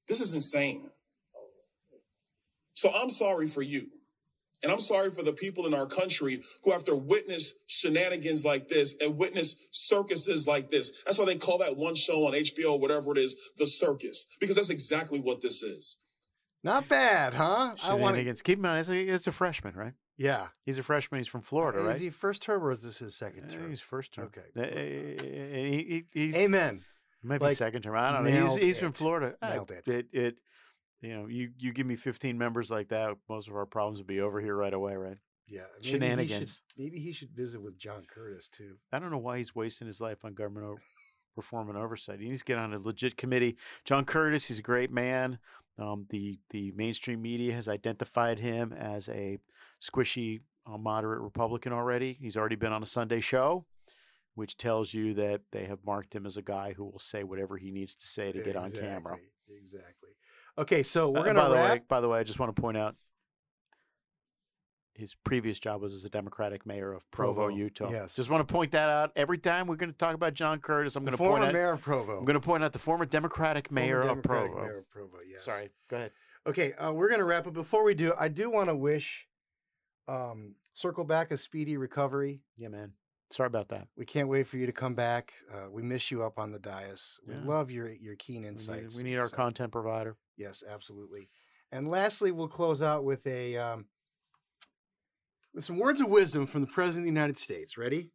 [0.09, 0.91] this is insane.
[2.75, 3.89] So I'm sorry for you.
[4.63, 8.69] And I'm sorry for the people in our country who have to witness shenanigans like
[8.69, 10.91] this and witness circuses like this.
[11.05, 14.57] That's why they call that one show on HBO, whatever it is, the circus, because
[14.57, 15.99] that's exactly what this is.
[16.63, 17.75] Not bad, huh?
[17.83, 19.93] I want to keep in mind, it's a, it's a freshman, right?
[20.17, 21.19] Yeah, he's a freshman.
[21.19, 21.97] He's from Florida, is right?
[21.97, 23.69] Is he first term or is this his second term?
[23.69, 24.31] he's first term.
[24.33, 24.43] Okay.
[24.57, 26.83] Uh, he, he's, Amen.
[27.25, 27.97] Maybe like, second term.
[27.97, 28.55] I don't know.
[28.55, 29.35] He's, he's from Florida.
[29.43, 29.89] Nailed it.
[29.89, 30.37] It, it.
[31.01, 34.07] You know, you you give me 15 members like that, most of our problems would
[34.07, 35.19] be over here right away, right?
[35.47, 35.63] Yeah.
[35.77, 36.63] Maybe Shenanigans.
[36.77, 38.77] He should, maybe he should visit with John Curtis too.
[38.93, 40.79] I don't know why he's wasting his life on government o-
[41.37, 42.21] reform and oversight.
[42.21, 43.57] He needs to get on a legit committee.
[43.85, 45.39] John Curtis, he's a great man.
[45.79, 49.39] Um, the the mainstream media has identified him as a
[49.83, 52.17] squishy, uh, moderate Republican already.
[52.21, 53.67] He's already been on a Sunday show
[54.35, 57.57] which tells you that they have marked him as a guy who will say whatever
[57.57, 59.17] he needs to say to get exactly, on camera.
[59.49, 60.11] Exactly.
[60.57, 61.41] Okay, so we're uh, gonna.
[61.41, 62.97] By the way, by the way, I just want to point out
[64.95, 67.91] his previous job was as a Democratic mayor of Provo, Provo, Utah.
[67.91, 68.15] yes.
[68.15, 69.11] Just want to point that out.
[69.17, 71.49] Every time we're going to talk about John Curtis, I'm The going to former point
[71.49, 71.53] out.
[71.55, 72.19] mayor of Provo.
[72.19, 74.63] I'm going to point out the former Democratic Former mayor Democratic of Provo.
[74.67, 75.17] Mayor of Provo.
[75.29, 75.45] Yes.
[75.45, 76.13] Sorry, go ahead.
[76.47, 77.55] Okay, uh, we're gonna wrap up.
[77.55, 79.27] Before we do, I do want to wish
[80.07, 82.43] um, circle back a speedy recovery.
[82.57, 82.93] Yeah, man.
[83.35, 83.89] Sorry about that.
[83.97, 85.33] We can't wait for you to come back.
[85.53, 87.19] Uh, we miss you up on the dais.
[87.27, 87.41] We Yeah.
[87.45, 88.95] love your your keen We need, insights.
[88.97, 90.17] we need our So- content provider.
[90.37, 91.29] Yes, absolutely.
[91.73, 93.89] And lastly, we'll close out with a um,
[95.53, 97.77] with some words of wisdom from the President of the United States.
[97.77, 98.13] Ready?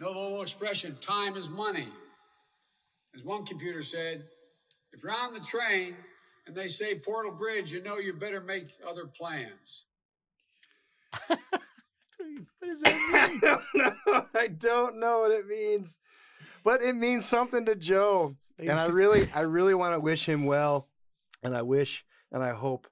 [0.00, 1.88] No little expression, time is money.
[3.14, 4.28] As one computer said,
[4.92, 5.96] if you're on the train
[6.46, 9.86] and they say Portal Bridge, you know you better make other plans.
[12.58, 14.26] What does that I don't know.
[14.34, 15.98] I don't know what it means,
[16.64, 18.36] but it means something to Joe.
[18.58, 20.88] And I really, I really want to wish him well,
[21.42, 22.88] and I wish and I hope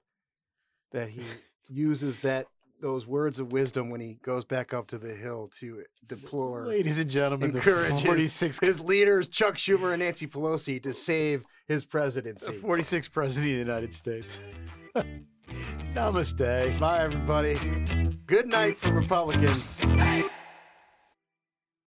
[0.91, 1.23] that he
[1.69, 2.47] uses that
[2.81, 6.99] those words of wisdom when he goes back up to the hill to deplore, Ladies
[6.99, 11.83] and gentlemen, encourage his, 46 his leaders, Chuck Schumer and Nancy Pelosi, to save his
[11.83, 12.51] the presidency.
[12.59, 14.39] 46th president of the United States.
[15.93, 16.79] Namaste.
[16.79, 17.57] Bye, everybody.
[18.27, 19.81] Good night for Republicans.